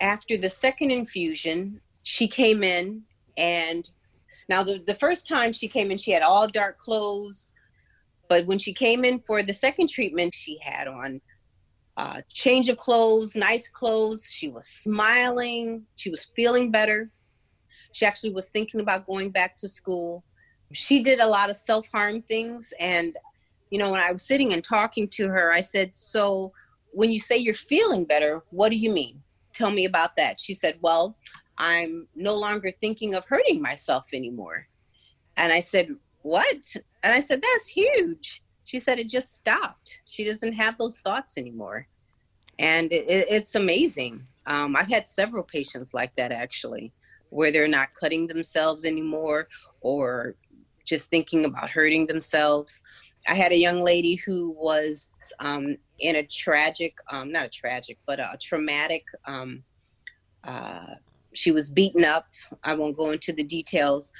after 0.00 0.36
the 0.36 0.50
second 0.50 0.90
infusion, 0.90 1.80
she 2.02 2.26
came 2.26 2.64
in 2.64 3.02
and 3.38 3.88
now 4.48 4.64
the, 4.64 4.82
the 4.84 4.96
first 4.96 5.26
time 5.26 5.52
she 5.52 5.68
came 5.68 5.90
in, 5.90 5.96
she 5.96 6.10
had 6.10 6.22
all 6.22 6.48
dark 6.48 6.78
clothes. 6.78 7.54
But 8.28 8.44
when 8.46 8.58
she 8.58 8.74
came 8.74 9.04
in 9.04 9.20
for 9.20 9.42
the 9.42 9.54
second 9.54 9.88
treatment, 9.88 10.34
she 10.34 10.58
had 10.60 10.88
on 10.88 11.20
uh, 11.96 12.22
change 12.28 12.68
of 12.68 12.76
clothes, 12.76 13.36
nice 13.36 13.68
clothes. 13.68 14.28
She 14.28 14.48
was 14.48 14.66
smiling. 14.66 15.84
She 15.94 16.10
was 16.10 16.26
feeling 16.36 16.72
better. 16.72 17.10
She 17.94 18.04
actually 18.04 18.32
was 18.32 18.48
thinking 18.48 18.80
about 18.80 19.06
going 19.06 19.30
back 19.30 19.56
to 19.58 19.68
school. 19.68 20.24
She 20.72 21.02
did 21.02 21.20
a 21.20 21.26
lot 21.26 21.48
of 21.48 21.56
self 21.56 21.86
harm 21.92 22.22
things. 22.22 22.74
And, 22.78 23.16
you 23.70 23.78
know, 23.78 23.90
when 23.90 24.00
I 24.00 24.12
was 24.12 24.22
sitting 24.22 24.52
and 24.52 24.62
talking 24.62 25.08
to 25.10 25.28
her, 25.28 25.52
I 25.52 25.60
said, 25.60 25.96
So 25.96 26.52
when 26.92 27.12
you 27.12 27.20
say 27.20 27.36
you're 27.36 27.54
feeling 27.54 28.04
better, 28.04 28.42
what 28.50 28.70
do 28.70 28.76
you 28.76 28.92
mean? 28.92 29.22
Tell 29.52 29.70
me 29.70 29.84
about 29.84 30.16
that. 30.16 30.40
She 30.40 30.54
said, 30.54 30.78
Well, 30.82 31.16
I'm 31.56 32.08
no 32.16 32.34
longer 32.34 32.72
thinking 32.72 33.14
of 33.14 33.26
hurting 33.26 33.62
myself 33.62 34.04
anymore. 34.12 34.66
And 35.36 35.52
I 35.52 35.60
said, 35.60 35.94
what? 36.22 36.74
And 37.02 37.12
I 37.12 37.20
said, 37.20 37.42
that's 37.42 37.66
huge. 37.66 38.42
She 38.64 38.78
said, 38.78 38.98
it 38.98 39.08
just 39.08 39.36
stopped. 39.36 40.00
She 40.06 40.24
doesn't 40.24 40.54
have 40.54 40.78
those 40.78 41.00
thoughts 41.00 41.38
anymore. 41.38 41.86
And 42.58 42.92
it, 42.92 43.26
it's 43.28 43.54
amazing. 43.54 44.26
Um, 44.46 44.74
I've 44.74 44.88
had 44.88 45.06
several 45.06 45.42
patients 45.42 45.92
like 45.92 46.14
that 46.16 46.32
actually, 46.32 46.92
where 47.34 47.50
they're 47.50 47.66
not 47.66 47.92
cutting 47.94 48.28
themselves 48.28 48.84
anymore 48.84 49.48
or 49.80 50.36
just 50.86 51.10
thinking 51.10 51.44
about 51.44 51.68
hurting 51.68 52.06
themselves. 52.06 52.80
I 53.28 53.34
had 53.34 53.50
a 53.50 53.56
young 53.56 53.82
lady 53.82 54.14
who 54.14 54.52
was 54.52 55.08
um, 55.40 55.76
in 55.98 56.14
a 56.14 56.22
tragic, 56.22 56.96
um, 57.10 57.32
not 57.32 57.46
a 57.46 57.48
tragic, 57.48 57.98
but 58.06 58.20
a 58.20 58.38
traumatic. 58.40 59.02
Um, 59.26 59.64
uh, 60.44 60.94
she 61.32 61.50
was 61.50 61.70
beaten 61.70 62.04
up. 62.04 62.26
I 62.62 62.74
won't 62.74 62.96
go 62.96 63.10
into 63.10 63.32
the 63.32 63.42
details, 63.42 64.12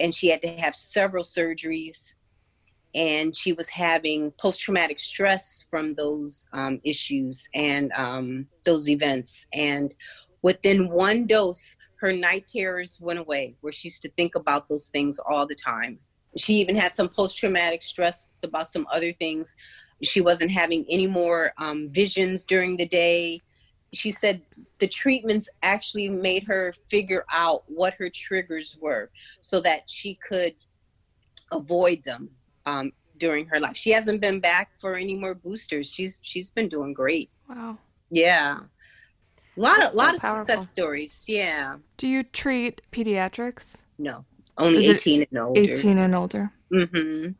and 0.00 0.14
she 0.14 0.28
had 0.28 0.40
to 0.40 0.48
have 0.48 0.74
several 0.74 1.24
surgeries. 1.24 2.14
And 2.94 3.36
she 3.36 3.52
was 3.52 3.68
having 3.68 4.30
post 4.40 4.60
traumatic 4.60 4.98
stress 4.98 5.66
from 5.70 5.94
those 5.94 6.46
um, 6.54 6.80
issues 6.84 7.46
and 7.54 7.92
um, 7.92 8.46
those 8.64 8.88
events. 8.88 9.46
And 9.52 9.92
within 10.40 10.88
one 10.88 11.26
dose, 11.26 11.76
her 12.00 12.12
night 12.12 12.46
terrors 12.46 12.98
went 13.00 13.18
away, 13.18 13.56
where 13.60 13.72
she 13.72 13.88
used 13.88 14.02
to 14.02 14.10
think 14.10 14.34
about 14.34 14.68
those 14.68 14.88
things 14.88 15.18
all 15.30 15.46
the 15.46 15.54
time. 15.54 15.98
She 16.36 16.54
even 16.54 16.76
had 16.76 16.94
some 16.94 17.08
post 17.08 17.38
traumatic 17.38 17.82
stress 17.82 18.28
about 18.42 18.68
some 18.68 18.86
other 18.92 19.12
things. 19.12 19.56
She 20.02 20.20
wasn't 20.20 20.50
having 20.50 20.84
any 20.90 21.06
more 21.06 21.52
um, 21.58 21.88
visions 21.90 22.44
during 22.44 22.76
the 22.76 22.86
day. 22.86 23.42
She 23.94 24.12
said 24.12 24.42
the 24.78 24.88
treatments 24.88 25.48
actually 25.62 26.10
made 26.10 26.44
her 26.44 26.74
figure 26.90 27.24
out 27.32 27.62
what 27.66 27.94
her 27.94 28.10
triggers 28.10 28.76
were 28.80 29.10
so 29.40 29.60
that 29.62 29.88
she 29.88 30.18
could 30.28 30.54
avoid 31.50 32.04
them 32.04 32.30
um, 32.66 32.92
during 33.16 33.46
her 33.46 33.60
life. 33.60 33.76
She 33.76 33.90
hasn't 33.90 34.20
been 34.20 34.40
back 34.40 34.72
for 34.78 34.96
any 34.96 35.16
more 35.16 35.34
boosters. 35.34 35.90
She's 35.90 36.20
she's 36.22 36.50
been 36.50 36.68
doing 36.68 36.92
great. 36.92 37.30
Wow. 37.48 37.78
Yeah. 38.10 38.60
A 39.56 39.60
lot 39.60 39.78
That's 39.78 39.92
of 39.94 39.96
lot 39.96 40.10
so 40.10 40.16
of 40.16 40.22
powerful. 40.22 40.44
success 40.46 40.68
stories. 40.70 41.24
Yeah. 41.26 41.76
Do 41.96 42.06
you 42.06 42.22
treat 42.22 42.82
pediatrics? 42.92 43.78
No. 43.98 44.24
Only 44.58 44.86
Is 44.86 44.94
18 44.94 45.26
and 45.30 45.38
older. 45.38 45.60
18 45.60 45.98
and 45.98 46.14
older. 46.14 46.52
Mm-hmm. 46.72 47.32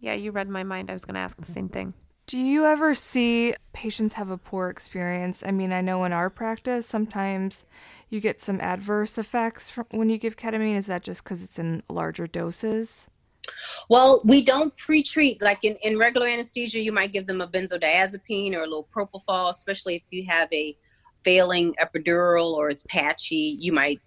Yeah, 0.00 0.14
you 0.14 0.30
read 0.30 0.48
my 0.48 0.62
mind. 0.64 0.90
I 0.90 0.94
was 0.94 1.04
going 1.04 1.14
to 1.14 1.20
ask 1.20 1.36
the 1.36 1.46
same 1.46 1.68
thing. 1.68 1.94
Do 2.26 2.38
you 2.38 2.64
ever 2.64 2.94
see 2.94 3.54
patients 3.72 4.14
have 4.14 4.30
a 4.30 4.38
poor 4.38 4.68
experience? 4.68 5.42
I 5.44 5.50
mean, 5.50 5.72
I 5.72 5.80
know 5.80 6.04
in 6.04 6.12
our 6.12 6.30
practice, 6.30 6.86
sometimes 6.86 7.64
you 8.08 8.20
get 8.20 8.40
some 8.40 8.60
adverse 8.60 9.18
effects 9.18 9.68
from 9.70 9.86
when 9.90 10.08
you 10.10 10.18
give 10.18 10.36
ketamine. 10.36 10.76
Is 10.76 10.86
that 10.86 11.02
just 11.02 11.24
because 11.24 11.42
it's 11.42 11.58
in 11.58 11.82
larger 11.88 12.26
doses? 12.26 13.08
Well, 13.88 14.22
we 14.24 14.42
don't 14.42 14.76
pre-treat 14.76 15.42
like 15.42 15.64
in, 15.64 15.76
in 15.82 15.98
regular 15.98 16.28
anesthesia. 16.28 16.80
You 16.80 16.92
might 16.92 17.12
give 17.12 17.26
them 17.26 17.40
a 17.40 17.48
benzodiazepine 17.48 18.54
or 18.54 18.60
a 18.62 18.66
little 18.66 18.88
propofol, 18.94 19.50
especially 19.50 19.96
if 19.96 20.02
you 20.10 20.24
have 20.28 20.48
a 20.52 20.76
failing 21.24 21.74
epidural 21.74 22.52
or 22.52 22.70
it's 22.70 22.84
patchy. 22.88 23.56
You 23.58 23.72
might 23.72 24.00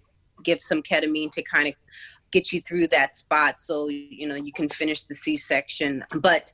give 0.43 0.62
some 0.62 0.82
ketamine 0.82 1.32
to 1.32 1.43
kind 1.43 1.67
of 1.67 1.73
get 2.32 2.52
you 2.52 2.62
through 2.62 2.88
that 2.88 3.13
spot, 3.13 3.60
so 3.60 3.88
you 3.89 4.28
know 4.28 4.36
you 4.36 4.52
can 4.52 4.69
finish 4.69 5.04
the 5.04 5.15
C-section. 5.15 6.04
But 6.15 6.52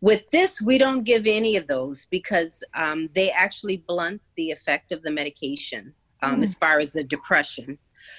with 0.00 0.28
this, 0.30 0.60
we 0.62 0.78
don't 0.78 1.04
give 1.04 1.26
any 1.26 1.56
of 1.56 1.66
those 1.66 2.06
because 2.06 2.64
um, 2.74 3.10
they 3.14 3.30
actually 3.30 3.84
blunt 3.86 4.22
the 4.36 4.50
effect 4.50 4.92
of 4.92 5.02
the 5.02 5.10
medication 5.10 5.92
um, 6.22 6.42
as 6.42 6.54
far 6.54 6.80
as 6.80 6.92
the 6.92 7.04
depression. 7.04 7.78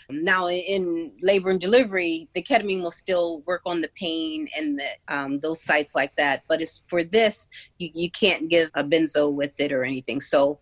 Now, 0.10 0.48
in 0.48 1.12
labor 1.22 1.50
and 1.50 1.60
delivery, 1.60 2.30
the 2.36 2.44
ketamine 2.44 2.84
will 2.84 2.92
still 2.92 3.42
work 3.48 3.62
on 3.66 3.82
the 3.82 3.90
pain 4.00 4.48
and 4.56 4.80
the, 4.80 4.86
um, 5.08 5.40
those 5.40 5.64
sites 5.64 5.96
like 5.96 6.16
that. 6.18 6.44
But 6.48 6.62
it's 6.62 6.84
for 6.88 7.04
this, 7.04 7.50
you, 7.80 7.90
you 7.94 8.12
can't 8.12 8.48
give 8.48 8.70
a 8.76 8.84
benzo 8.84 9.34
with 9.34 9.60
it 9.60 9.72
or 9.72 9.84
anything. 9.84 10.22
So, 10.22 10.60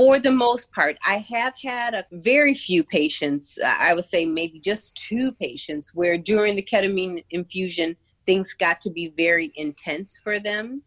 for 0.00 0.18
the 0.18 0.32
most 0.32 0.72
part, 0.72 0.96
I 1.06 1.18
have 1.18 1.52
had 1.62 1.92
a 1.92 2.06
very 2.10 2.54
few 2.54 2.82
patients, 2.82 3.58
I 3.62 3.92
would 3.92 4.06
say 4.06 4.24
maybe 4.24 4.58
just 4.58 4.96
two 4.96 5.30
patients, 5.32 5.94
where 5.94 6.16
during 6.16 6.56
the 6.56 6.62
ketamine 6.62 7.22
infusion, 7.32 7.94
things 8.24 8.54
got 8.54 8.80
to 8.80 8.90
be 8.90 9.12
very 9.14 9.52
intense 9.56 10.18
for 10.24 10.38
them. 10.38 10.80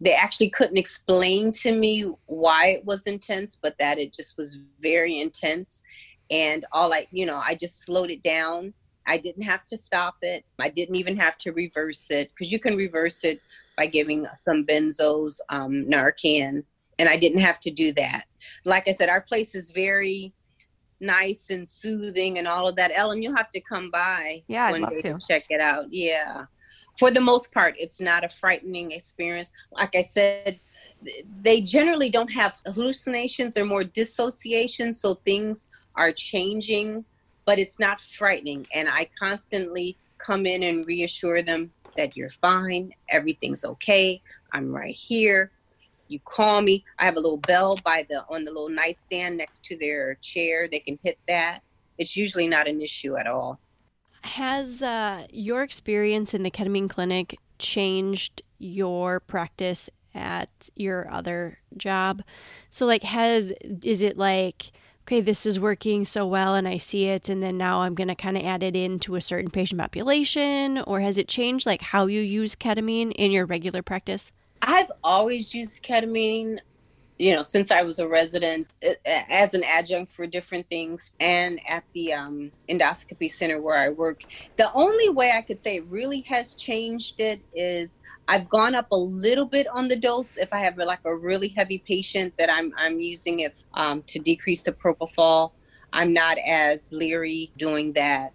They 0.00 0.14
actually 0.14 0.48
couldn't 0.48 0.78
explain 0.78 1.52
to 1.60 1.78
me 1.78 2.10
why 2.24 2.68
it 2.68 2.86
was 2.86 3.02
intense, 3.02 3.58
but 3.62 3.76
that 3.80 3.98
it 3.98 4.14
just 4.14 4.38
was 4.38 4.56
very 4.80 5.20
intense 5.20 5.82
and 6.30 6.64
all 6.72 6.90
I, 6.94 7.06
you 7.10 7.26
know, 7.26 7.38
I 7.46 7.56
just 7.56 7.84
slowed 7.84 8.10
it 8.10 8.22
down. 8.22 8.72
I 9.06 9.18
didn't 9.18 9.42
have 9.42 9.66
to 9.66 9.76
stop 9.76 10.14
it. 10.22 10.42
I 10.58 10.70
didn't 10.70 10.94
even 10.94 11.18
have 11.18 11.36
to 11.38 11.52
reverse 11.52 12.10
it 12.10 12.30
because 12.30 12.50
you 12.50 12.58
can 12.58 12.78
reverse 12.78 13.24
it 13.24 13.42
by 13.76 13.88
giving 13.88 14.26
some 14.38 14.64
benzos, 14.64 15.36
um, 15.50 15.84
Narcan, 15.84 16.64
and 16.98 17.08
I 17.10 17.18
didn't 17.18 17.40
have 17.40 17.60
to 17.60 17.70
do 17.70 17.92
that. 17.92 18.24
Like 18.64 18.88
I 18.88 18.92
said, 18.92 19.08
our 19.08 19.22
place 19.22 19.54
is 19.54 19.70
very 19.70 20.32
nice 21.00 21.50
and 21.50 21.68
soothing 21.68 22.38
and 22.38 22.48
all 22.48 22.68
of 22.68 22.76
that. 22.76 22.92
Ellen, 22.94 23.22
you'll 23.22 23.36
have 23.36 23.50
to 23.50 23.60
come 23.60 23.90
by 23.90 24.42
Yeah, 24.48 24.66
I'd 24.66 24.80
love 24.80 24.90
day 24.90 25.00
to. 25.12 25.18
check 25.28 25.44
it 25.50 25.60
out. 25.60 25.86
Yeah. 25.90 26.46
For 26.98 27.10
the 27.10 27.20
most 27.20 27.52
part, 27.52 27.74
it's 27.78 28.00
not 28.00 28.24
a 28.24 28.28
frightening 28.28 28.92
experience. 28.92 29.52
Like 29.72 29.96
I 29.96 30.02
said, 30.02 30.60
they 31.42 31.60
generally 31.60 32.08
don't 32.08 32.32
have 32.32 32.56
hallucinations, 32.66 33.54
they're 33.54 33.64
more 33.64 33.84
dissociation, 33.84 34.94
so 34.94 35.14
things 35.26 35.68
are 35.96 36.12
changing, 36.12 37.04
but 37.44 37.58
it's 37.58 37.78
not 37.78 38.00
frightening. 38.00 38.66
And 38.74 38.88
I 38.88 39.10
constantly 39.18 39.98
come 40.18 40.46
in 40.46 40.62
and 40.62 40.86
reassure 40.86 41.42
them 41.42 41.72
that 41.96 42.16
you're 42.16 42.30
fine, 42.30 42.92
everything's 43.10 43.64
okay, 43.64 44.22
I'm 44.52 44.74
right 44.74 44.94
here. 44.94 45.52
You 46.08 46.20
call 46.20 46.60
me. 46.62 46.84
I 46.98 47.04
have 47.06 47.16
a 47.16 47.20
little 47.20 47.38
bell 47.38 47.78
by 47.84 48.06
the 48.08 48.24
on 48.28 48.44
the 48.44 48.50
little 48.50 48.68
nightstand 48.68 49.36
next 49.36 49.64
to 49.66 49.78
their 49.78 50.16
chair. 50.16 50.68
They 50.68 50.80
can 50.80 50.98
hit 51.02 51.18
that. 51.28 51.60
It's 51.98 52.16
usually 52.16 52.48
not 52.48 52.68
an 52.68 52.82
issue 52.82 53.16
at 53.16 53.26
all. 53.26 53.58
Has 54.22 54.82
uh, 54.82 55.26
your 55.30 55.62
experience 55.62 56.34
in 56.34 56.42
the 56.42 56.50
ketamine 56.50 56.88
clinic 56.88 57.36
changed 57.58 58.42
your 58.58 59.20
practice 59.20 59.90
at 60.14 60.70
your 60.74 61.10
other 61.10 61.58
job? 61.76 62.22
So, 62.70 62.86
like, 62.86 63.02
has 63.02 63.52
is 63.82 64.02
it 64.02 64.16
like, 64.16 64.72
okay, 65.02 65.20
this 65.20 65.44
is 65.44 65.60
working 65.60 66.04
so 66.04 66.26
well 66.26 66.54
and 66.54 66.66
I 66.66 66.78
see 66.78 67.06
it, 67.06 67.28
and 67.28 67.42
then 67.42 67.58
now 67.58 67.82
I'm 67.82 67.94
going 67.94 68.08
to 68.08 68.14
kind 68.14 68.36
of 68.36 68.44
add 68.44 68.62
it 68.62 68.74
into 68.74 69.14
a 69.14 69.20
certain 69.20 69.50
patient 69.50 69.80
population? 69.80 70.78
Or 70.86 71.00
has 71.00 71.18
it 71.18 71.28
changed, 71.28 71.66
like, 71.66 71.82
how 71.82 72.06
you 72.06 72.20
use 72.20 72.56
ketamine 72.56 73.12
in 73.12 73.30
your 73.30 73.46
regular 73.46 73.82
practice? 73.82 74.32
I've 74.66 74.90
always 75.02 75.54
used 75.54 75.82
ketamine, 75.84 76.58
you 77.18 77.34
know, 77.34 77.42
since 77.42 77.70
I 77.70 77.82
was 77.82 77.98
a 77.98 78.08
resident 78.08 78.66
uh, 78.84 78.94
as 79.06 79.52
an 79.52 79.62
adjunct 79.62 80.10
for 80.10 80.26
different 80.26 80.68
things 80.70 81.12
and 81.20 81.60
at 81.68 81.84
the 81.94 82.14
um, 82.14 82.50
endoscopy 82.68 83.30
center 83.30 83.60
where 83.60 83.76
I 83.76 83.90
work. 83.90 84.22
The 84.56 84.72
only 84.72 85.10
way 85.10 85.32
I 85.32 85.42
could 85.42 85.60
say 85.60 85.76
it 85.76 85.86
really 85.86 86.22
has 86.22 86.54
changed 86.54 87.16
it 87.20 87.42
is 87.54 88.00
I've 88.26 88.48
gone 88.48 88.74
up 88.74 88.90
a 88.90 88.96
little 88.96 89.44
bit 89.44 89.66
on 89.68 89.88
the 89.88 89.96
dose 89.96 90.38
if 90.38 90.48
I 90.52 90.60
have 90.60 90.78
like 90.78 91.04
a 91.04 91.14
really 91.14 91.48
heavy 91.48 91.84
patient 91.86 92.32
that 92.38 92.50
I'm 92.50 92.72
I'm 92.78 93.00
using 93.00 93.40
it 93.40 93.64
um, 93.74 94.02
to 94.06 94.18
decrease 94.18 94.62
the 94.62 94.72
propofol. 94.72 95.52
I'm 95.92 96.12
not 96.12 96.38
as 96.38 96.90
leery 96.92 97.52
doing 97.56 97.92
that. 97.92 98.32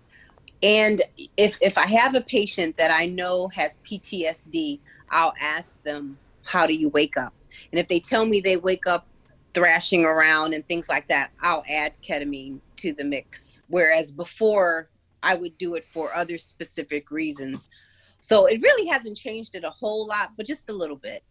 And 0.62 1.02
if 1.38 1.58
if 1.62 1.78
I 1.78 1.88
have 1.88 2.16
a 2.16 2.22
patient 2.22 2.78
that 2.78 2.92
I 2.92 3.08
know 3.08 3.48
has 3.50 3.80
PTSD, 3.90 4.80
I'll 5.12 5.34
ask 5.42 5.82
them, 5.84 6.18
How 6.44 6.68
do 6.68 6.74
you 6.74 6.90
wake 6.90 7.18
up? 7.18 7.34
And 7.72 7.80
if 7.80 7.88
they 7.88 8.00
tell 8.00 8.26
me 8.26 8.42
they 8.42 8.58
wake 8.58 8.88
up 8.88 9.08
thrashing 9.54 10.06
around 10.06 10.54
and 10.54 10.68
things 10.68 10.88
like 10.90 11.08
that, 11.08 11.32
I'll 11.42 11.64
add 11.70 11.94
ketamine 12.04 12.60
to 12.78 12.94
the 12.94 13.04
mix. 13.04 13.64
Whereas 13.68 14.12
before, 14.12 14.90
I 15.24 15.36
would 15.36 15.58
do 15.58 15.76
it 15.76 15.86
for 15.92 16.14
other 16.14 16.38
specific 16.38 17.12
reasons. 17.12 17.70
So 18.20 18.46
it 18.46 18.62
really 18.62 18.88
hasn't 18.88 19.18
changed 19.18 19.56
it 19.56 19.64
a 19.64 19.70
whole 19.70 20.08
lot, 20.08 20.32
but 20.38 20.46
just 20.46 20.70
a 20.70 20.74
little 20.74 20.96
bit. 20.96 21.24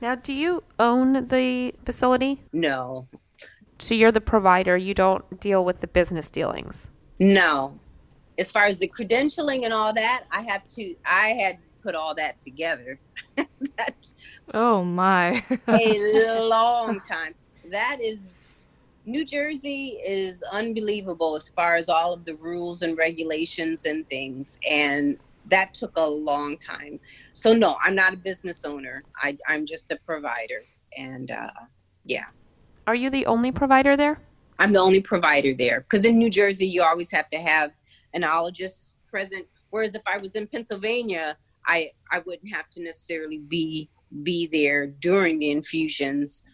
Now, 0.00 0.14
do 0.14 0.32
you 0.32 0.62
own 0.78 1.26
the 1.28 1.74
facility? 1.84 2.40
No, 2.52 3.08
So 3.78 3.94
you're 3.94 4.12
the 4.12 4.20
provider. 4.20 4.76
You 4.76 4.94
don't 4.94 5.40
deal 5.40 5.64
with 5.64 5.80
the 5.80 5.86
business 5.88 6.30
dealings. 6.30 6.90
no. 7.18 7.78
As 8.36 8.50
far 8.50 8.64
as 8.64 8.80
the 8.80 8.88
credentialing 8.88 9.62
and 9.64 9.72
all 9.72 9.92
that, 9.94 10.24
I 10.32 10.42
have 10.42 10.66
to, 10.74 10.96
I 11.06 11.28
had 11.40 11.58
put 11.84 11.94
all 11.94 12.14
that 12.16 12.40
together. 12.40 13.00
that 13.36 14.06
Oh 14.52 14.84
my. 14.84 15.44
a 15.70 16.40
long 16.48 17.00
time. 17.00 17.34
That 17.70 17.98
is 18.02 18.30
New 19.06 19.24
Jersey 19.24 19.98
is 20.06 20.42
unbelievable 20.50 21.36
as 21.36 21.48
far 21.50 21.76
as 21.76 21.88
all 21.90 22.14
of 22.14 22.24
the 22.24 22.36
rules 22.36 22.82
and 22.82 22.96
regulations 22.96 23.84
and 23.84 24.08
things. 24.08 24.58
And 24.68 25.18
that 25.46 25.74
took 25.74 25.92
a 25.96 26.08
long 26.08 26.56
time. 26.58 26.98
So 27.34 27.52
no, 27.52 27.76
I'm 27.82 27.94
not 27.94 28.14
a 28.14 28.16
business 28.16 28.64
owner. 28.64 29.04
I, 29.22 29.36
I'm 29.46 29.66
just 29.66 29.92
a 29.92 29.98
provider. 30.06 30.62
And 30.96 31.30
uh, 31.30 31.50
yeah, 32.04 32.24
Are 32.86 32.94
you 32.94 33.10
the 33.10 33.26
only 33.26 33.52
provider 33.52 33.96
there? 33.96 34.20
I'm 34.58 34.72
the 34.72 34.80
only 34.80 35.02
provider 35.02 35.52
there. 35.52 35.80
Because 35.80 36.04
in 36.06 36.16
New 36.18 36.30
Jersey, 36.30 36.66
you 36.66 36.82
always 36.82 37.10
have 37.10 37.28
to 37.30 37.38
have 37.38 37.72
an 38.14 38.22
ologist 38.22 38.96
present. 39.10 39.46
Whereas 39.70 39.94
if 39.94 40.02
I 40.06 40.18
was 40.18 40.36
in 40.36 40.46
Pennsylvania, 40.46 41.36
I 41.66 41.90
I 42.10 42.20
wouldn't 42.26 42.52
have 42.54 42.68
to 42.70 42.82
necessarily 42.82 43.38
be 43.38 43.90
be 44.22 44.46
there 44.46 44.86
during 44.86 45.38
the 45.38 45.50
infusions. 45.50 46.44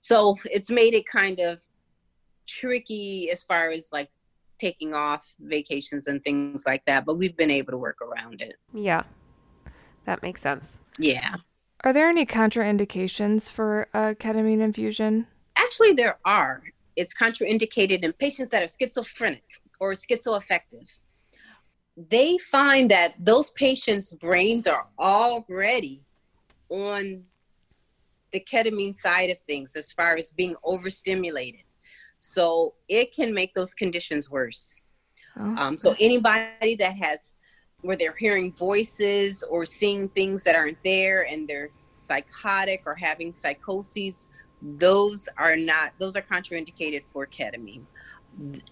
So 0.00 0.36
it's 0.46 0.70
made 0.70 0.94
it 0.94 1.06
kind 1.06 1.40
of 1.40 1.60
tricky 2.46 3.30
as 3.30 3.42
far 3.42 3.70
as 3.70 3.88
like 3.92 4.10
taking 4.58 4.94
off 4.94 5.34
vacations 5.40 6.06
and 6.06 6.22
things 6.22 6.64
like 6.66 6.84
that, 6.86 7.04
but 7.04 7.16
we've 7.16 7.36
been 7.36 7.50
able 7.50 7.72
to 7.72 7.78
work 7.78 8.00
around 8.00 8.40
it. 8.40 8.56
Yeah. 8.72 9.04
That 10.06 10.22
makes 10.22 10.40
sense. 10.40 10.80
Yeah. 10.98 11.36
Are 11.82 11.92
there 11.92 12.08
any 12.08 12.26
contraindications 12.26 13.50
for 13.50 13.88
a 13.92 14.14
ketamine 14.14 14.60
infusion? 14.60 15.26
Actually, 15.56 15.92
there 15.92 16.18
are. 16.24 16.62
It's 16.96 17.14
contraindicated 17.14 18.02
in 18.02 18.12
patients 18.12 18.50
that 18.50 18.62
are 18.62 18.68
schizophrenic 18.68 19.44
or 19.80 19.92
schizoaffective. 19.92 20.98
They 21.96 22.38
find 22.38 22.90
that 22.90 23.14
those 23.18 23.50
patients' 23.50 24.12
brains 24.14 24.66
are 24.66 24.86
already 24.98 26.02
on 26.68 27.24
the 28.32 28.40
ketamine 28.40 28.94
side 28.94 29.30
of 29.30 29.38
things 29.40 29.76
as 29.76 29.92
far 29.92 30.16
as 30.16 30.30
being 30.32 30.56
overstimulated. 30.64 31.60
So 32.18 32.74
it 32.88 33.14
can 33.14 33.32
make 33.32 33.54
those 33.54 33.74
conditions 33.74 34.30
worse. 34.30 34.84
Oh. 35.36 35.54
Um, 35.56 35.78
so 35.78 35.94
anybody 36.00 36.74
that 36.76 36.96
has 36.96 37.38
where 37.82 37.96
they're 37.96 38.14
hearing 38.18 38.52
voices 38.52 39.42
or 39.42 39.66
seeing 39.66 40.08
things 40.08 40.42
that 40.44 40.56
aren't 40.56 40.82
there 40.84 41.26
and 41.28 41.46
they're 41.46 41.70
psychotic 41.96 42.82
or 42.86 42.94
having 42.94 43.30
psychoses, 43.30 44.30
those 44.62 45.28
are 45.36 45.54
not 45.54 45.92
those 45.98 46.16
are 46.16 46.22
contraindicated 46.22 47.02
for 47.12 47.26
ketamine. 47.26 47.84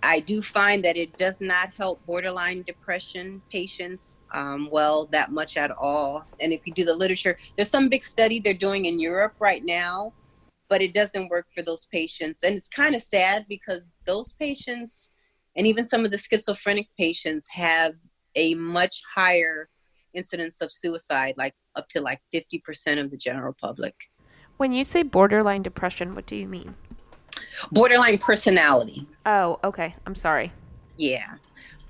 I 0.02 0.20
do 0.20 0.42
find 0.42 0.84
that 0.84 0.96
it 0.96 1.16
does 1.16 1.40
not 1.40 1.72
help 1.74 2.04
borderline 2.06 2.62
depression 2.62 3.40
patients 3.50 4.18
um, 4.34 4.68
well 4.72 5.06
that 5.12 5.30
much 5.30 5.56
at 5.56 5.70
all. 5.70 6.24
And 6.40 6.52
if 6.52 6.66
you 6.66 6.72
do 6.72 6.84
the 6.84 6.94
literature, 6.94 7.38
there's 7.56 7.70
some 7.70 7.88
big 7.88 8.02
study 8.02 8.40
they're 8.40 8.54
doing 8.54 8.86
in 8.86 8.98
Europe 8.98 9.34
right 9.38 9.64
now, 9.64 10.12
but 10.68 10.82
it 10.82 10.92
doesn't 10.92 11.28
work 11.28 11.46
for 11.54 11.62
those 11.62 11.86
patients. 11.92 12.42
And 12.42 12.56
it's 12.56 12.68
kind 12.68 12.94
of 12.94 13.02
sad 13.02 13.46
because 13.48 13.94
those 14.06 14.32
patients 14.34 15.10
and 15.56 15.66
even 15.66 15.84
some 15.84 16.04
of 16.04 16.10
the 16.10 16.18
schizophrenic 16.18 16.88
patients 16.98 17.48
have 17.50 17.94
a 18.34 18.54
much 18.54 19.02
higher 19.14 19.68
incidence 20.14 20.60
of 20.60 20.72
suicide, 20.72 21.34
like 21.36 21.54
up 21.76 21.88
to 21.90 22.00
like 22.00 22.20
50% 22.32 22.98
of 22.98 23.10
the 23.10 23.16
general 23.16 23.54
public. 23.60 23.94
When 24.56 24.72
you 24.72 24.84
say 24.84 25.02
borderline 25.02 25.62
depression, 25.62 26.14
what 26.14 26.26
do 26.26 26.36
you 26.36 26.46
mean? 26.46 26.74
Borderline 27.70 28.18
personality. 28.18 29.06
Oh, 29.26 29.58
okay. 29.64 29.94
I'm 30.06 30.14
sorry. 30.14 30.52
Yeah. 30.96 31.34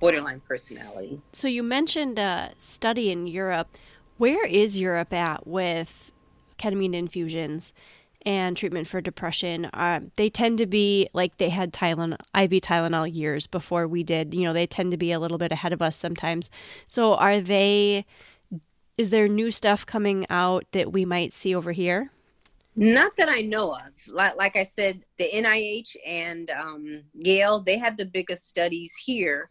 Borderline 0.00 0.40
personality. 0.40 1.20
So 1.32 1.48
you 1.48 1.62
mentioned 1.62 2.18
a 2.18 2.52
study 2.58 3.10
in 3.10 3.26
Europe. 3.26 3.68
Where 4.18 4.44
is 4.44 4.76
Europe 4.76 5.12
at 5.12 5.46
with 5.46 6.12
ketamine 6.58 6.94
infusions 6.94 7.72
and 8.24 8.56
treatment 8.56 8.88
for 8.88 9.00
depression? 9.00 9.66
Uh, 9.66 10.00
they 10.16 10.28
tend 10.28 10.58
to 10.58 10.66
be 10.66 11.08
like 11.12 11.38
they 11.38 11.50
had 11.50 11.72
Tylenol, 11.72 12.18
IV 12.34 12.50
Tylenol 12.62 13.12
years 13.12 13.46
before 13.46 13.86
we 13.86 14.02
did. 14.02 14.34
You 14.34 14.44
know, 14.44 14.52
they 14.52 14.66
tend 14.66 14.90
to 14.90 14.96
be 14.96 15.12
a 15.12 15.20
little 15.20 15.38
bit 15.38 15.52
ahead 15.52 15.72
of 15.72 15.82
us 15.82 15.96
sometimes. 15.96 16.50
So 16.86 17.14
are 17.14 17.40
they? 17.40 18.04
Is 18.98 19.10
there 19.10 19.26
new 19.26 19.50
stuff 19.50 19.86
coming 19.86 20.26
out 20.28 20.66
that 20.72 20.92
we 20.92 21.04
might 21.04 21.32
see 21.32 21.54
over 21.54 21.72
here? 21.72 22.10
Not 22.74 23.16
that 23.18 23.28
I 23.28 23.42
know 23.42 23.74
of. 23.74 23.92
Like, 24.08 24.36
like 24.36 24.56
I 24.56 24.64
said, 24.64 25.04
the 25.18 25.28
NIH 25.32 25.96
and 26.06 26.50
um, 26.50 27.02
Yale, 27.14 27.60
they 27.60 27.78
had 27.78 27.98
the 27.98 28.06
biggest 28.06 28.48
studies 28.48 28.94
here. 29.04 29.50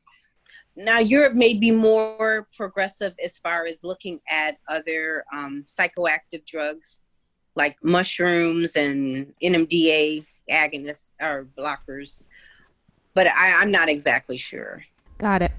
Now, 0.75 0.99
Europe 0.99 1.33
may 1.33 1.53
be 1.53 1.69
more 1.69 2.47
progressive 2.55 3.13
as 3.23 3.37
far 3.37 3.65
as 3.65 3.83
looking 3.83 4.19
at 4.29 4.57
other 4.67 5.23
um, 5.33 5.65
psychoactive 5.67 6.45
drugs 6.45 7.05
like 7.55 7.77
mushrooms 7.83 8.75
and 8.75 9.33
NMDA 9.43 10.25
agonists 10.49 11.11
or 11.21 11.47
blockers, 11.57 12.27
but 13.13 13.27
I, 13.27 13.61
I'm 13.61 13.71
not 13.71 13.89
exactly 13.89 14.37
sure. 14.37 14.83
Got 15.17 15.41
it. 15.41 15.51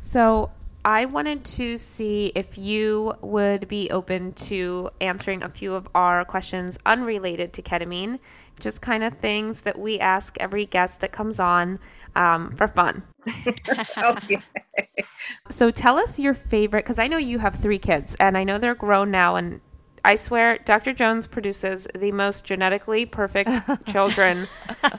So 0.00 0.50
I 0.88 1.04
wanted 1.04 1.44
to 1.44 1.76
see 1.76 2.32
if 2.34 2.56
you 2.56 3.12
would 3.20 3.68
be 3.68 3.90
open 3.90 4.32
to 4.48 4.88
answering 5.02 5.42
a 5.42 5.48
few 5.50 5.74
of 5.74 5.86
our 5.94 6.24
questions 6.24 6.78
unrelated 6.86 7.52
to 7.52 7.62
ketamine, 7.62 8.18
just 8.58 8.80
kind 8.80 9.04
of 9.04 9.12
things 9.18 9.60
that 9.60 9.78
we 9.78 10.00
ask 10.00 10.38
every 10.40 10.64
guest 10.64 11.02
that 11.02 11.12
comes 11.12 11.40
on 11.40 11.78
um, 12.16 12.52
for 12.52 12.66
fun. 12.66 13.02
okay. 14.02 14.40
So 15.50 15.70
tell 15.70 15.98
us 15.98 16.18
your 16.18 16.32
favorite, 16.32 16.86
because 16.86 16.98
I 16.98 17.06
know 17.06 17.18
you 17.18 17.38
have 17.38 17.56
three 17.56 17.78
kids, 17.78 18.16
and 18.18 18.38
I 18.38 18.44
know 18.44 18.56
they're 18.56 18.74
grown 18.74 19.10
now, 19.10 19.36
and 19.36 19.60
I 20.08 20.16
swear 20.16 20.56
Dr. 20.64 20.94
Jones 20.94 21.26
produces 21.26 21.86
the 21.94 22.12
most 22.12 22.42
genetically 22.46 23.04
perfect 23.04 23.50
children 23.86 24.48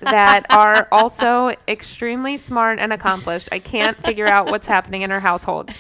that 0.02 0.46
are 0.52 0.88
also 0.92 1.56
extremely 1.68 2.38
smart 2.38 2.78
and 2.78 2.94
accomplished. 2.94 3.50
I 3.52 3.58
can't 3.58 3.98
figure 4.04 4.28
out 4.28 4.46
what's 4.52 4.68
happening 4.68 5.02
in 5.02 5.10
her 5.10 5.20
household. 5.20 5.72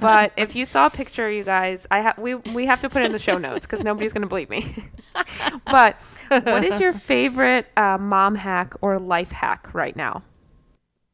But 0.00 0.32
if 0.38 0.56
you 0.56 0.64
saw 0.64 0.86
a 0.86 0.90
picture, 0.90 1.30
you 1.30 1.44
guys, 1.44 1.86
I 1.90 2.00
ha- 2.00 2.14
we 2.16 2.34
we 2.36 2.64
have 2.64 2.80
to 2.80 2.88
put 2.88 3.02
it 3.02 3.06
in 3.06 3.12
the 3.12 3.18
show 3.18 3.36
notes 3.36 3.66
because 3.66 3.84
nobody's 3.84 4.14
going 4.14 4.22
to 4.22 4.28
believe 4.28 4.48
me. 4.48 4.74
but 5.66 6.00
what 6.30 6.64
is 6.64 6.80
your 6.80 6.94
favorite 6.94 7.66
uh, 7.76 7.98
mom 7.98 8.36
hack 8.36 8.72
or 8.80 8.98
life 8.98 9.32
hack 9.32 9.68
right 9.74 9.94
now? 9.94 10.22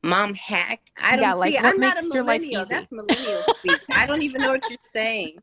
Mom 0.04 0.34
hack. 0.34 0.80
I 1.02 1.16
don't 1.16 1.22
Yeah, 1.22 1.34
see. 1.34 1.38
like, 1.38 1.60
what 1.60 1.74
I'm 1.74 1.80
not 1.80 1.98
a 1.98 2.02
makes 2.02 2.14
your 2.14 2.22
life 2.22 2.42
millennial. 2.42 2.62
easy? 2.62 2.68
That's 2.74 2.92
millennial 2.92 3.42
speak. 3.42 3.84
I 3.92 4.06
don't 4.06 4.22
even 4.22 4.42
know 4.42 4.50
what 4.50 4.68
you're 4.70 4.78
saying. 4.80 5.40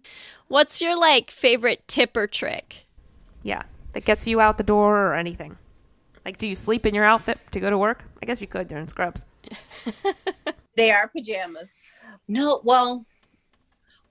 What's 0.48 0.82
your 0.82 1.00
like 1.00 1.32
favorite 1.32 1.88
tip 1.88 2.16
or 2.16 2.28
trick? 2.28 2.86
Yeah, 3.44 3.64
that 3.94 4.06
gets 4.06 4.28
you 4.28 4.40
out 4.40 4.58
the 4.58 4.64
door 4.64 5.08
or 5.08 5.14
anything. 5.16 5.58
Like, 6.24 6.38
do 6.38 6.48
you 6.48 6.56
sleep 6.56 6.86
in 6.86 6.96
your 6.96 7.06
outfit 7.06 7.38
to 7.52 7.60
go 7.60 7.70
to 7.70 7.78
work? 7.78 8.04
I 8.22 8.26
guess 8.26 8.42
you 8.42 8.48
could. 8.48 8.72
You're 8.72 8.80
in 8.80 8.88
scrubs. 8.88 9.26
They 10.76 10.92
are 10.92 11.08
pajamas. 11.08 11.80
No, 12.28 12.62
well, 12.64 13.06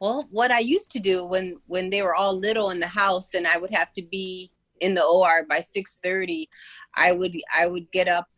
well, 0.01 0.27
what 0.31 0.51
I 0.51 0.61
used 0.61 0.90
to 0.92 0.99
do 0.99 1.25
when 1.25 1.59
when 1.66 1.90
they 1.90 2.03
were 2.03 2.14
all 2.14 2.37
little 2.37 2.70
in 2.70 2.81
the 2.81 2.87
house, 2.87 3.35
and 3.35 3.47
I 3.47 3.59
would 3.59 3.73
have 3.73 3.92
to 3.94 4.03
be 4.03 4.51
in 4.81 4.94
the 4.94 5.05
OR 5.05 5.44
by 5.49 5.61
six 5.61 5.99
thirty, 6.03 6.49
I 6.94 7.12
would 7.12 7.37
I 7.55 7.66
would 7.66 7.90
get 7.90 8.09
up 8.09 8.29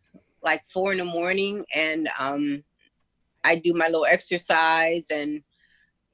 like 0.42 0.64
four 0.64 0.92
in 0.92 0.98
the 0.98 1.04
morning, 1.04 1.64
and 1.74 2.08
um, 2.18 2.64
I 3.44 3.56
do 3.56 3.72
my 3.72 3.86
little 3.86 4.06
exercise 4.06 5.06
and 5.10 5.42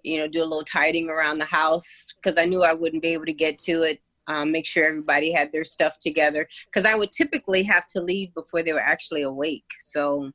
you 0.02 0.18
know 0.18 0.28
do 0.28 0.42
a 0.42 0.44
little 0.44 0.64
tidying 0.64 1.08
around 1.08 1.38
the 1.38 1.44
house 1.44 2.08
because 2.16 2.38
I 2.38 2.44
knew 2.44 2.62
I 2.62 2.74
wouldn't 2.74 3.02
be 3.02 3.12
able 3.12 3.26
to 3.26 3.32
get 3.32 3.58
to 3.58 3.82
it. 3.82 4.00
Um, 4.28 4.52
make 4.52 4.66
sure 4.66 4.86
everybody 4.86 5.32
had 5.32 5.50
their 5.52 5.64
stuff 5.64 5.98
together 5.98 6.46
because 6.66 6.84
I 6.84 6.94
would 6.94 7.10
typically 7.10 7.64
have 7.64 7.86
to 7.88 8.00
leave 8.00 8.32
before 8.34 8.62
they 8.62 8.72
were 8.72 8.80
actually 8.80 9.22
awake. 9.22 9.64
So 9.80 10.30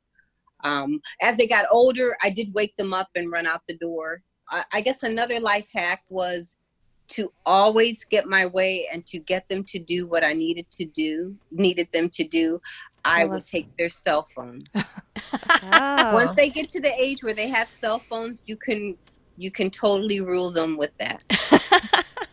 um, 0.62 1.00
as 1.22 1.38
they 1.38 1.46
got 1.46 1.64
older, 1.70 2.16
I 2.22 2.28
did 2.28 2.52
wake 2.52 2.76
them 2.76 2.92
up 2.92 3.08
and 3.14 3.32
run 3.32 3.46
out 3.46 3.62
the 3.66 3.78
door. 3.78 4.22
I, 4.50 4.64
I 4.74 4.80
guess 4.82 5.02
another 5.02 5.40
life 5.40 5.68
hack 5.74 6.02
was 6.10 6.56
to 7.08 7.32
always 7.46 8.04
get 8.04 8.26
my 8.26 8.46
way 8.46 8.86
and 8.92 9.04
to 9.06 9.18
get 9.18 9.48
them 9.48 9.64
to 9.64 9.78
do 9.78 10.06
what 10.06 10.22
I 10.22 10.34
needed 10.34 10.70
to 10.72 10.84
do, 10.84 11.36
needed 11.50 11.88
them 11.92 12.08
to 12.10 12.24
do. 12.24 12.60
I 13.04 13.20
Tell 13.20 13.30
would 13.30 13.46
take 13.46 13.74
their 13.76 13.90
cell 14.04 14.24
phones. 14.24 14.64
Oh. 15.70 16.14
Once 16.14 16.34
they 16.34 16.48
get 16.48 16.68
to 16.70 16.80
the 16.80 16.92
age 16.98 17.22
where 17.22 17.34
they 17.34 17.48
have 17.48 17.68
cell 17.68 17.98
phones, 17.98 18.42
you 18.46 18.56
can 18.56 18.96
you 19.38 19.50
can 19.50 19.70
totally 19.70 20.20
rule 20.20 20.50
them 20.50 20.76
with 20.76 20.90
that. 20.98 21.22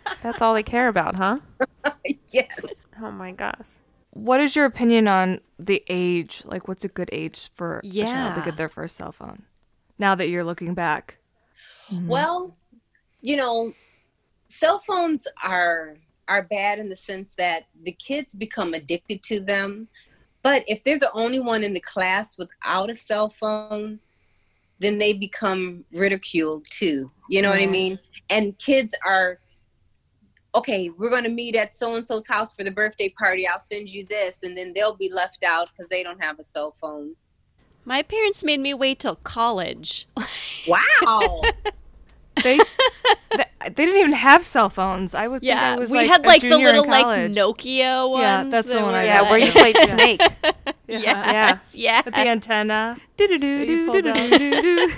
That's 0.24 0.42
all 0.42 0.56
they 0.56 0.64
care 0.64 0.88
about, 0.88 1.16
huh? 1.16 1.38
yes. 2.32 2.88
Oh 3.02 3.12
my 3.12 3.32
gosh. 3.32 3.70
What 4.10 4.40
is 4.40 4.56
your 4.56 4.66
opinion 4.66 5.08
on 5.08 5.40
the 5.60 5.84
age? 5.88 6.42
Like, 6.46 6.68
what's 6.68 6.84
a 6.84 6.90
good 6.90 7.10
age 7.12 7.50
for 7.54 7.80
a 7.84 7.88
child 7.88 8.36
to 8.36 8.42
get 8.42 8.58
their 8.58 8.70
first 8.70 8.96
cell 8.96 9.12
phone? 9.12 9.44
Now 10.00 10.16
that 10.16 10.30
you're 10.30 10.44
looking 10.44 10.74
back, 10.74 11.20
mm-hmm. 11.92 12.08
Well, 12.08 12.58
you 13.22 13.38
know, 13.38 13.74
cell 14.48 14.80
phones 14.80 15.28
are 15.44 15.98
are 16.28 16.44
bad 16.44 16.80
in 16.80 16.90
the 16.90 16.96
sense 16.96 17.36
that 17.36 17.66
the 17.84 17.92
kids 17.92 18.34
become 18.34 18.74
addicted 18.74 19.22
to 19.24 19.40
them. 19.40 19.88
But 20.42 20.64
if 20.68 20.84
they're 20.84 21.00
the 21.00 21.12
only 21.14 21.40
one 21.40 21.64
in 21.64 21.74
the 21.74 21.80
class 21.80 22.38
without 22.38 22.90
a 22.90 22.96
cell 22.96 23.30
phone, 23.30 24.00
then 24.80 24.98
they 24.98 25.14
become 25.14 25.86
ridiculed 25.92 26.66
too. 26.70 27.12
You 27.30 27.42
know 27.42 27.50
what 27.50 27.62
I 27.62 27.68
mean? 27.68 28.00
And 28.30 28.58
kids 28.58 28.94
are 29.06 29.40
okay, 30.54 30.90
we're 30.90 31.10
going 31.10 31.24
to 31.24 31.30
meet 31.30 31.56
at 31.56 31.76
so 31.76 31.96
and 31.96 32.04
so's 32.04 32.26
house 32.26 32.56
for 32.56 32.64
the 32.64 32.72
birthday 32.72 33.10
party. 33.10 33.46
I'll 33.46 33.60
send 33.60 33.90
you 33.90 34.06
this 34.10 34.44
and 34.44 34.58
then 34.58 34.72
they'll 34.74 34.96
be 34.96 35.12
left 35.12 35.44
out 35.44 35.70
cuz 35.76 35.90
they 35.90 36.02
don't 36.04 36.24
have 36.24 36.40
a 36.40 36.44
cell 36.44 36.72
phone. 36.72 37.16
My 37.84 38.02
parents 38.02 38.44
made 38.44 38.60
me 38.60 38.74
wait 38.74 39.00
till 39.00 39.18
college. 39.18 40.08
Wow. 40.68 41.42
they 42.46 42.58
they, 43.36 43.46
they 43.66 43.74
didn't 43.86 43.98
even 44.00 44.14
have 44.14 44.44
cell 44.44 44.70
phones. 44.70 45.14
I 45.14 45.28
would 45.28 45.42
think 45.42 45.60
I 45.60 45.72
Yeah, 45.74 45.76
was 45.76 45.92
we 45.92 45.98
like 46.00 46.08
had 46.08 46.26
like 46.26 46.42
the 46.42 46.58
little 46.58 46.88
like. 46.88 47.06
Nokia 47.06 48.10
ones. 48.10 48.22
Yeah, 48.24 48.44
that's 48.50 48.68
the 48.68 48.82
one 48.82 48.94
were 48.94 49.00
I 49.00 49.06
Yeah, 49.06 49.22
got. 49.22 49.32
where 49.32 49.40
you 49.40 49.52
played 49.52 49.78
Snake. 49.82 50.22
Yeah. 50.88 51.32
Yes, 51.32 51.76
yeah. 51.76 52.02
With 52.06 52.14
the 52.16 52.28
antenna. 52.28 52.98
Do 53.18 53.28
do 53.28 53.38
do 53.40 53.48
You 53.48 53.92
do 53.92 54.02
do 54.02 54.38
do 54.38 54.62
do. 54.62 54.94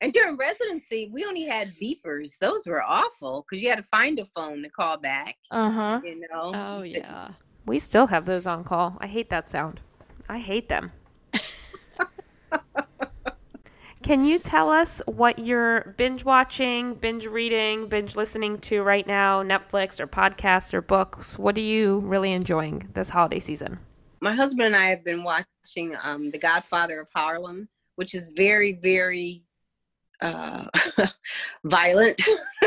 And 0.00 0.12
during 0.12 0.36
residency, 0.36 1.10
we 1.14 1.24
only 1.24 1.44
had 1.44 1.72
beepers. 1.80 2.38
Those 2.38 2.66
were 2.66 2.82
awful 2.82 3.44
because 3.48 3.62
you 3.62 3.70
had 3.70 3.76
to 3.78 3.84
find 3.84 4.18
a 4.18 4.24
phone 4.26 4.62
to 4.62 4.68
call 4.68 4.98
back. 4.98 5.36
Uh 5.50 5.70
huh. 5.70 6.00
You 6.04 6.20
know. 6.30 6.52
Oh 6.54 6.82
yeah. 6.82 7.28
We 7.66 7.78
still 7.78 8.08
have 8.08 8.26
those 8.26 8.46
on 8.46 8.64
call. 8.64 8.96
I 9.00 9.06
hate 9.06 9.30
that 9.30 9.48
sound. 9.48 9.80
I 10.28 10.38
hate 10.38 10.68
them. 10.68 10.92
Can 14.04 14.26
you 14.26 14.38
tell 14.38 14.70
us 14.70 15.00
what 15.06 15.38
you're 15.38 15.94
binge 15.96 16.26
watching, 16.26 16.92
binge 16.92 17.24
reading, 17.24 17.88
binge 17.88 18.16
listening 18.16 18.58
to 18.58 18.82
right 18.82 19.06
now, 19.06 19.42
Netflix 19.42 19.98
or 19.98 20.06
podcasts 20.06 20.74
or 20.74 20.82
books? 20.82 21.38
What 21.38 21.56
are 21.56 21.62
you 21.62 22.00
really 22.00 22.32
enjoying 22.32 22.90
this 22.92 23.08
holiday 23.08 23.40
season? 23.40 23.78
My 24.20 24.34
husband 24.34 24.66
and 24.66 24.76
I 24.76 24.90
have 24.90 25.06
been 25.06 25.24
watching 25.24 25.96
um, 26.02 26.30
The 26.30 26.38
Godfather 26.38 27.00
of 27.00 27.08
Harlem, 27.14 27.66
which 27.96 28.14
is 28.14 28.30
very, 28.36 28.78
very 28.82 29.42
uh, 30.20 30.66
violent. 31.64 32.20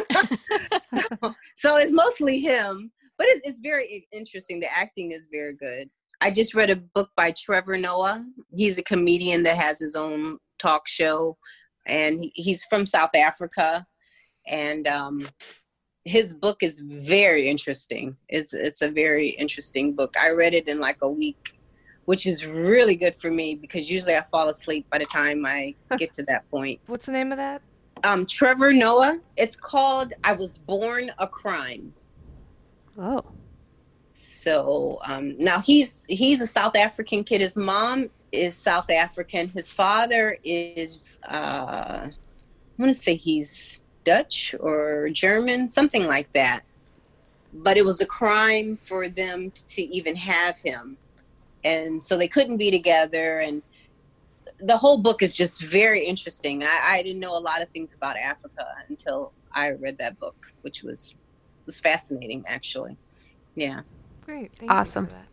so, 0.92 1.36
so 1.56 1.76
it's 1.76 1.92
mostly 1.92 2.40
him, 2.40 2.92
but 3.20 3.28
it, 3.28 3.42
it's 3.44 3.60
very 3.60 4.08
interesting. 4.12 4.60
The 4.60 4.76
acting 4.76 5.12
is 5.12 5.30
very 5.32 5.54
good. 5.54 5.88
I 6.20 6.32
just 6.32 6.56
read 6.56 6.72
a 6.72 6.78
book 6.78 7.12
by 7.16 7.30
Trevor 7.30 7.78
Noah. 7.78 8.26
He's 8.56 8.80
a 8.80 8.84
comedian 8.84 9.44
that 9.44 9.58
has 9.58 9.80
his 9.80 9.96
own 9.96 10.40
talk 10.58 10.88
show, 10.88 11.38
and 11.86 12.26
he's 12.34 12.64
from 12.66 12.86
South 12.86 13.16
Africa. 13.16 13.86
And 14.48 14.88
um, 14.88 15.28
his 16.06 16.34
book 16.34 16.64
is 16.64 16.80
very 16.80 17.48
interesting. 17.50 18.16
It's 18.30 18.54
it's 18.54 18.82
a 18.82 18.90
very 18.92 19.30
interesting 19.30 19.94
book. 19.94 20.16
I 20.20 20.32
read 20.32 20.54
it 20.54 20.68
in 20.68 20.80
like 20.80 20.98
a 21.02 21.10
week, 21.10 21.38
which 22.06 22.26
is 22.26 22.46
really 22.46 22.96
good 22.96 23.16
for 23.16 23.30
me 23.30 23.56
because 23.56 23.90
usually 23.90 24.16
I 24.16 24.24
fall 24.32 24.48
asleep 24.48 24.88
by 24.92 25.00
the 25.00 25.06
time 25.06 25.46
I 25.46 25.76
get 25.98 26.14
to 26.14 26.24
that 26.24 26.50
point. 26.50 26.80
What's 26.88 27.08
the 27.08 27.12
name 27.12 27.32
of 27.32 27.38
that? 27.38 27.62
Um, 28.04 28.26
Trevor 28.26 28.72
Noah. 28.72 29.20
It's 29.36 29.56
called 29.56 30.14
"I 30.24 30.34
Was 30.34 30.60
Born 30.60 31.12
a 31.20 31.28
Crime." 31.28 31.94
Oh, 32.98 33.24
So 34.14 35.00
um, 35.06 35.36
now 35.38 35.60
he's 35.60 36.06
he's 36.08 36.42
a 36.42 36.48
South 36.48 36.76
African 36.76 37.24
kid. 37.24 37.42
His 37.42 37.58
mom 37.58 38.10
is 38.32 38.56
South 38.58 38.90
African. 38.90 39.50
His 39.50 39.72
father 39.72 40.38
is 40.44 41.20
uh, 41.28 42.10
I 42.10 42.12
want 42.78 42.94
to 42.94 43.02
say 43.02 43.16
he's 43.16 43.86
Dutch 44.04 44.56
or 44.60 45.10
German, 45.12 45.70
something 45.70 46.06
like 46.06 46.32
that. 46.34 46.62
But 47.54 47.78
it 47.78 47.86
was 47.86 48.02
a 48.02 48.06
crime 48.06 48.78
for 48.78 49.10
them 49.10 49.52
to 49.70 49.82
even 49.82 50.16
have 50.16 50.60
him, 50.60 50.98
and 51.64 52.04
so 52.04 52.18
they 52.18 52.28
couldn't 52.28 52.58
be 52.58 52.70
together. 52.70 53.40
And 53.40 53.64
the 54.60 54.78
whole 54.78 54.98
book 54.98 55.24
is 55.24 55.36
just 55.36 55.64
very 55.64 56.06
interesting. 56.06 56.64
I, 56.64 56.80
I 56.84 57.04
didn't 57.04 57.20
know 57.20 57.36
a 57.36 57.40
lot 57.40 57.62
of 57.62 57.70
things 57.70 57.94
about 57.94 58.18
Africa 58.18 58.66
until 58.90 59.32
I 59.54 59.72
read 59.72 59.98
that 60.00 60.20
book, 60.20 60.36
which 60.62 60.84
was 60.84 61.16
was 61.66 61.80
fascinating, 61.80 62.44
actually. 62.48 62.98
Yeah. 63.56 63.82
Great. 64.26 64.54
Thank 64.56 64.72
Awesome. 64.72 65.06
You 65.06 65.10
for 65.10 65.16
that. 65.16 65.28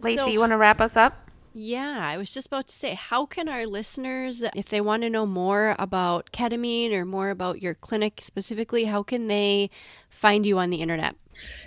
Lacey, 0.00 0.16
So- 0.18 0.28
you 0.28 0.40
want 0.40 0.52
to 0.52 0.56
wrap 0.56 0.80
us 0.80 0.96
up? 0.96 1.27
Yeah, 1.60 1.98
I 2.00 2.18
was 2.18 2.32
just 2.32 2.46
about 2.46 2.68
to 2.68 2.74
say, 2.74 2.94
how 2.94 3.26
can 3.26 3.48
our 3.48 3.66
listeners, 3.66 4.44
if 4.54 4.68
they 4.68 4.80
want 4.80 5.02
to 5.02 5.10
know 5.10 5.26
more 5.26 5.74
about 5.76 6.30
ketamine 6.30 6.92
or 6.92 7.04
more 7.04 7.30
about 7.30 7.60
your 7.60 7.74
clinic 7.74 8.20
specifically, 8.22 8.84
how 8.84 9.02
can 9.02 9.26
they 9.26 9.70
find 10.08 10.46
you 10.46 10.56
on 10.58 10.70
the 10.70 10.76
internet? 10.76 11.16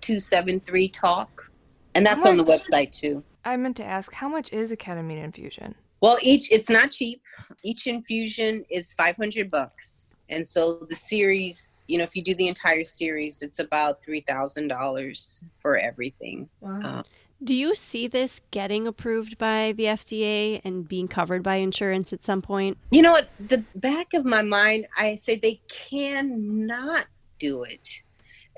273 0.00 0.88
TALK. 0.88 1.50
And 1.94 2.06
that's 2.06 2.24
on 2.24 2.36
the 2.36 2.44
website 2.44 2.92
too. 2.92 3.24
I 3.44 3.56
meant 3.56 3.76
to 3.78 3.84
ask, 3.84 4.12
how 4.14 4.28
much 4.28 4.52
is 4.52 4.70
a 4.70 4.76
ketamine 4.76 5.22
infusion? 5.22 5.74
Well, 6.00 6.18
each 6.22 6.50
it's 6.50 6.70
not 6.70 6.90
cheap. 6.90 7.22
Each 7.62 7.86
infusion 7.86 8.64
is 8.70 8.92
500 8.94 9.50
bucks. 9.50 10.14
And 10.28 10.46
so 10.46 10.86
the 10.88 10.94
series, 10.94 11.72
you 11.88 11.98
know, 11.98 12.04
if 12.04 12.14
you 12.14 12.22
do 12.22 12.34
the 12.34 12.48
entire 12.48 12.84
series, 12.84 13.42
it's 13.42 13.58
about 13.58 14.00
$3,000 14.02 15.44
for 15.60 15.76
everything. 15.76 16.48
Uh, 16.64 17.02
Do 17.42 17.54
you 17.54 17.74
see 17.74 18.06
this 18.06 18.40
getting 18.50 18.86
approved 18.86 19.36
by 19.36 19.72
the 19.76 19.84
FDA 19.84 20.60
and 20.64 20.88
being 20.88 21.08
covered 21.08 21.42
by 21.42 21.56
insurance 21.56 22.12
at 22.12 22.24
some 22.24 22.40
point? 22.40 22.78
You 22.92 23.02
know 23.02 23.12
what? 23.12 23.28
The 23.48 23.64
back 23.74 24.14
of 24.14 24.24
my 24.24 24.42
mind, 24.42 24.86
I 24.96 25.16
say 25.16 25.36
they 25.36 25.60
cannot 25.68 27.06
do 27.38 27.64
it. 27.64 28.02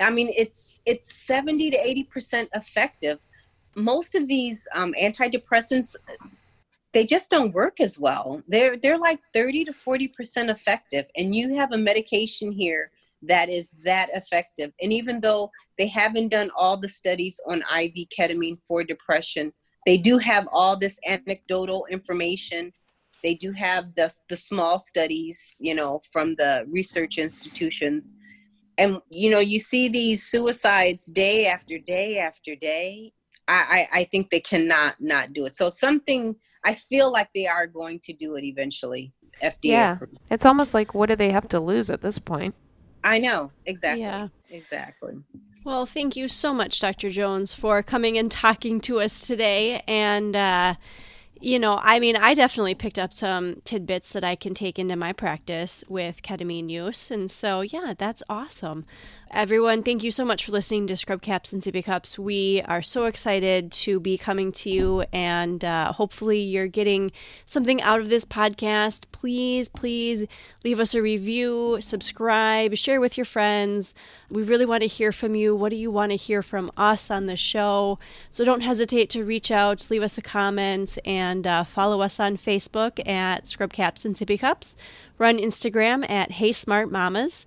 I 0.03 0.11
mean, 0.11 0.33
it's 0.37 0.81
it's 0.87 1.15
seventy 1.15 1.71
to 1.71 1.77
eighty 1.77 2.05
percent 2.05 2.49
effective. 2.55 3.19
Most 3.75 4.15
of 4.15 4.29
these 4.29 4.67
um, 4.75 4.95
antidepressants, 5.01 5.97
they 6.93 7.07
just 7.07 7.31
don't 7.31 7.55
work 7.55 7.81
as 7.81 7.99
well. 7.99 8.43
They're 8.49 8.77
they're 8.77 8.99
like 8.99 9.21
thirty 9.33 9.65
to 9.65 9.73
forty 9.73 10.09
percent 10.09 10.51
effective, 10.51 11.07
and 11.17 11.35
you 11.35 11.55
have 11.55 11.73
a 11.73 11.79
medication 11.79 12.53
here 12.53 12.91
that 13.23 13.49
is 13.49 13.71
that 13.85 14.09
effective. 14.15 14.73
And 14.83 14.93
even 14.93 15.21
though 15.21 15.51
they 15.79 15.87
haven't 15.87 16.29
done 16.29 16.51
all 16.57 16.77
the 16.77 16.89
studies 16.89 17.41
on 17.47 17.63
IV 17.63 18.09
ketamine 18.17 18.59
for 18.67 18.83
depression, 18.83 19.53
they 19.87 19.97
do 19.97 20.19
have 20.19 20.49
all 20.53 20.77
this 20.77 20.99
anecdotal 21.07 21.87
information 21.91 22.73
they 23.23 23.35
do 23.35 23.53
have 23.53 23.95
the 23.95 24.13
the 24.29 24.37
small 24.37 24.79
studies, 24.79 25.57
you 25.59 25.75
know, 25.75 26.01
from 26.13 26.35
the 26.35 26.65
research 26.69 27.19
institutions, 27.19 28.17
and 28.79 28.99
you 29.11 29.31
know, 29.31 29.41
you 29.41 29.59
see 29.59 29.89
these 29.89 30.25
suicides 30.25 31.07
day 31.07 31.47
after 31.47 31.79
day 31.79 32.19
after 32.19 32.55
day. 32.57 33.13
I 33.49 33.89
I, 33.93 34.01
I 34.01 34.05
think 34.05 34.31
they 34.31 34.41
cannot 34.41 34.97
not 35.01 35.33
do 35.33 35.47
it. 35.47 35.57
So 35.57 35.71
something 35.71 36.37
I 36.65 36.75
feel 36.75 37.11
like 37.11 37.29
they 37.35 37.47
are 37.47 37.67
going 37.67 38.01
to 38.05 38.13
do 38.13 38.37
it 38.37 38.45
eventually. 38.45 39.13
FDA. 39.43 39.57
Yeah. 39.65 39.99
It's 40.31 40.47
almost 40.47 40.75
like 40.75 40.95
what 40.95 41.09
do 41.09 41.17
they 41.17 41.31
have 41.31 41.49
to 41.49 41.61
lose 41.61 41.91
at 41.91 42.03
this 42.03 42.19
point? 42.19 42.55
I 43.05 43.19
know 43.19 43.51
exactly. 43.67 44.03
Yeah. 44.03 44.29
Exactly. 44.51 45.15
Well, 45.65 45.87
thank 45.87 46.17
you 46.17 46.29
so 46.29 46.53
much, 46.53 46.81
Dr. 46.81 47.11
Jones, 47.11 47.55
for 47.55 47.83
coming 47.83 48.19
and 48.19 48.31
talking 48.31 48.81
to 48.83 49.01
us 49.01 49.27
today. 49.27 49.83
And, 49.87 50.35
uh, 50.35 50.75
you 51.43 51.59
know, 51.59 51.81
I 51.83 51.99
mean, 51.99 52.17
I 52.17 52.35
definitely 52.35 52.77
picked 52.77 53.01
up 53.01 53.13
some 53.13 53.57
tidbits 53.65 54.13
that 54.13 54.23
I 54.23 54.37
can 54.37 54.55
take 54.55 54.79
into 54.79 54.95
my 54.95 55.13
practice 55.13 55.83
with 55.89 56.23
ketamine 56.23 56.71
use. 56.71 57.11
And 57.11 57.31
so, 57.31 57.63
yeah, 57.63 57.95
that's 57.99 58.23
awesome. 58.29 58.85
Everyone, 59.35 59.83
thank 59.83 60.05
you 60.05 60.11
so 60.11 60.27
much 60.27 60.45
for 60.45 60.53
listening 60.53 60.87
to 60.89 60.97
Scrub 60.97 61.23
Caps 61.23 61.55
and 61.55 61.63
Sippy 61.63 61.83
Cups. 61.83 62.19
We 62.19 62.61
are 62.67 62.83
so 62.83 63.07
excited 63.07 63.73
to 63.73 63.99
be 63.99 64.19
coming 64.19 64.53
to 64.53 64.69
you, 64.69 65.05
and 65.11 65.65
uh, 65.65 65.95
hopefully, 65.95 66.41
you're 66.41 66.67
getting 66.67 67.13
something 67.47 67.81
out 67.81 68.01
of 68.01 68.11
this 68.11 68.27
podcast. 68.27 69.05
Please, 69.11 69.71
please 69.71 70.27
leave 70.65 70.79
us 70.79 70.95
a 70.95 71.01
review, 71.01 71.79
subscribe, 71.81 72.77
share 72.77 73.01
with 73.01 73.17
your 73.17 73.25
friends. 73.25 73.95
We 74.29 74.43
really 74.43 74.67
want 74.67 74.83
to 74.83 74.87
hear 74.87 75.13
from 75.13 75.35
you. 75.35 75.57
What 75.57 75.71
do 75.71 75.77
you 75.77 75.91
want 75.91 76.13
to 76.13 76.17
hear 76.17 76.43
from 76.43 76.71
us 76.77 77.11
on 77.11 77.25
the 77.25 77.37
show? 77.37 77.99
So 78.31 78.45
don't 78.45 78.61
hesitate 78.61 79.09
to 79.11 79.25
reach 79.25 79.51
out, 79.51 79.91
leave 79.91 80.03
us 80.03 80.19
a 80.19 80.23
comment, 80.23 80.99
and 81.07 81.32
uh, 81.47 81.65
follow 81.65 82.01
us 82.03 82.19
on 82.21 82.37
Facebook 82.37 83.07
at 83.09 83.47
Scrub 83.47 83.73
Caps 83.73 84.05
and 84.05 84.15
Sippy 84.15 84.39
Cups. 84.39 84.77
We're 85.19 85.27
on 85.27 85.39
Instagram 85.39 86.09
at 86.11 86.33
Hey 86.33 86.53
Smart 86.53 86.91
Mamas. 86.91 87.47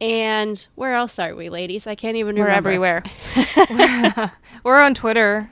And 0.00 0.66
where 0.74 0.94
else 0.94 1.18
are 1.18 1.34
we, 1.34 1.48
ladies? 1.48 1.86
I 1.86 1.94
can't 1.94 2.16
even 2.16 2.34
We're 2.36 2.44
remember. 2.46 2.70
everywhere. 2.70 3.02
We're 4.64 4.82
on 4.82 4.94
Twitter 4.94 5.48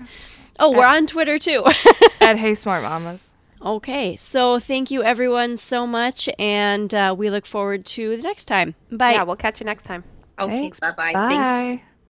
Oh, 0.62 0.70
we're 0.72 0.86
on 0.86 1.06
Twitter 1.06 1.38
too. 1.38 1.64
at 2.20 2.36
Hey 2.38 2.54
Smart 2.54 2.82
Mamas. 2.82 3.22
okay, 3.62 4.14
so 4.16 4.58
thank 4.60 4.90
you 4.90 5.02
everyone 5.02 5.56
so 5.56 5.86
much, 5.86 6.28
and 6.38 6.92
uh, 6.94 7.14
we 7.16 7.30
look 7.30 7.46
forward 7.46 7.86
to 7.86 8.16
the 8.18 8.22
next 8.22 8.44
time. 8.44 8.74
Bye. 8.92 9.12
Yeah, 9.12 9.22
we'll 9.22 9.36
catch 9.36 9.60
you 9.60 9.64
next 9.64 9.84
time. 9.84 10.04
Okay. 10.38 10.56
Thanks. 10.58 10.78
Bye 10.80 10.92
bye. 10.96 11.12
Thank 11.14 11.80
Bye. 11.80 11.89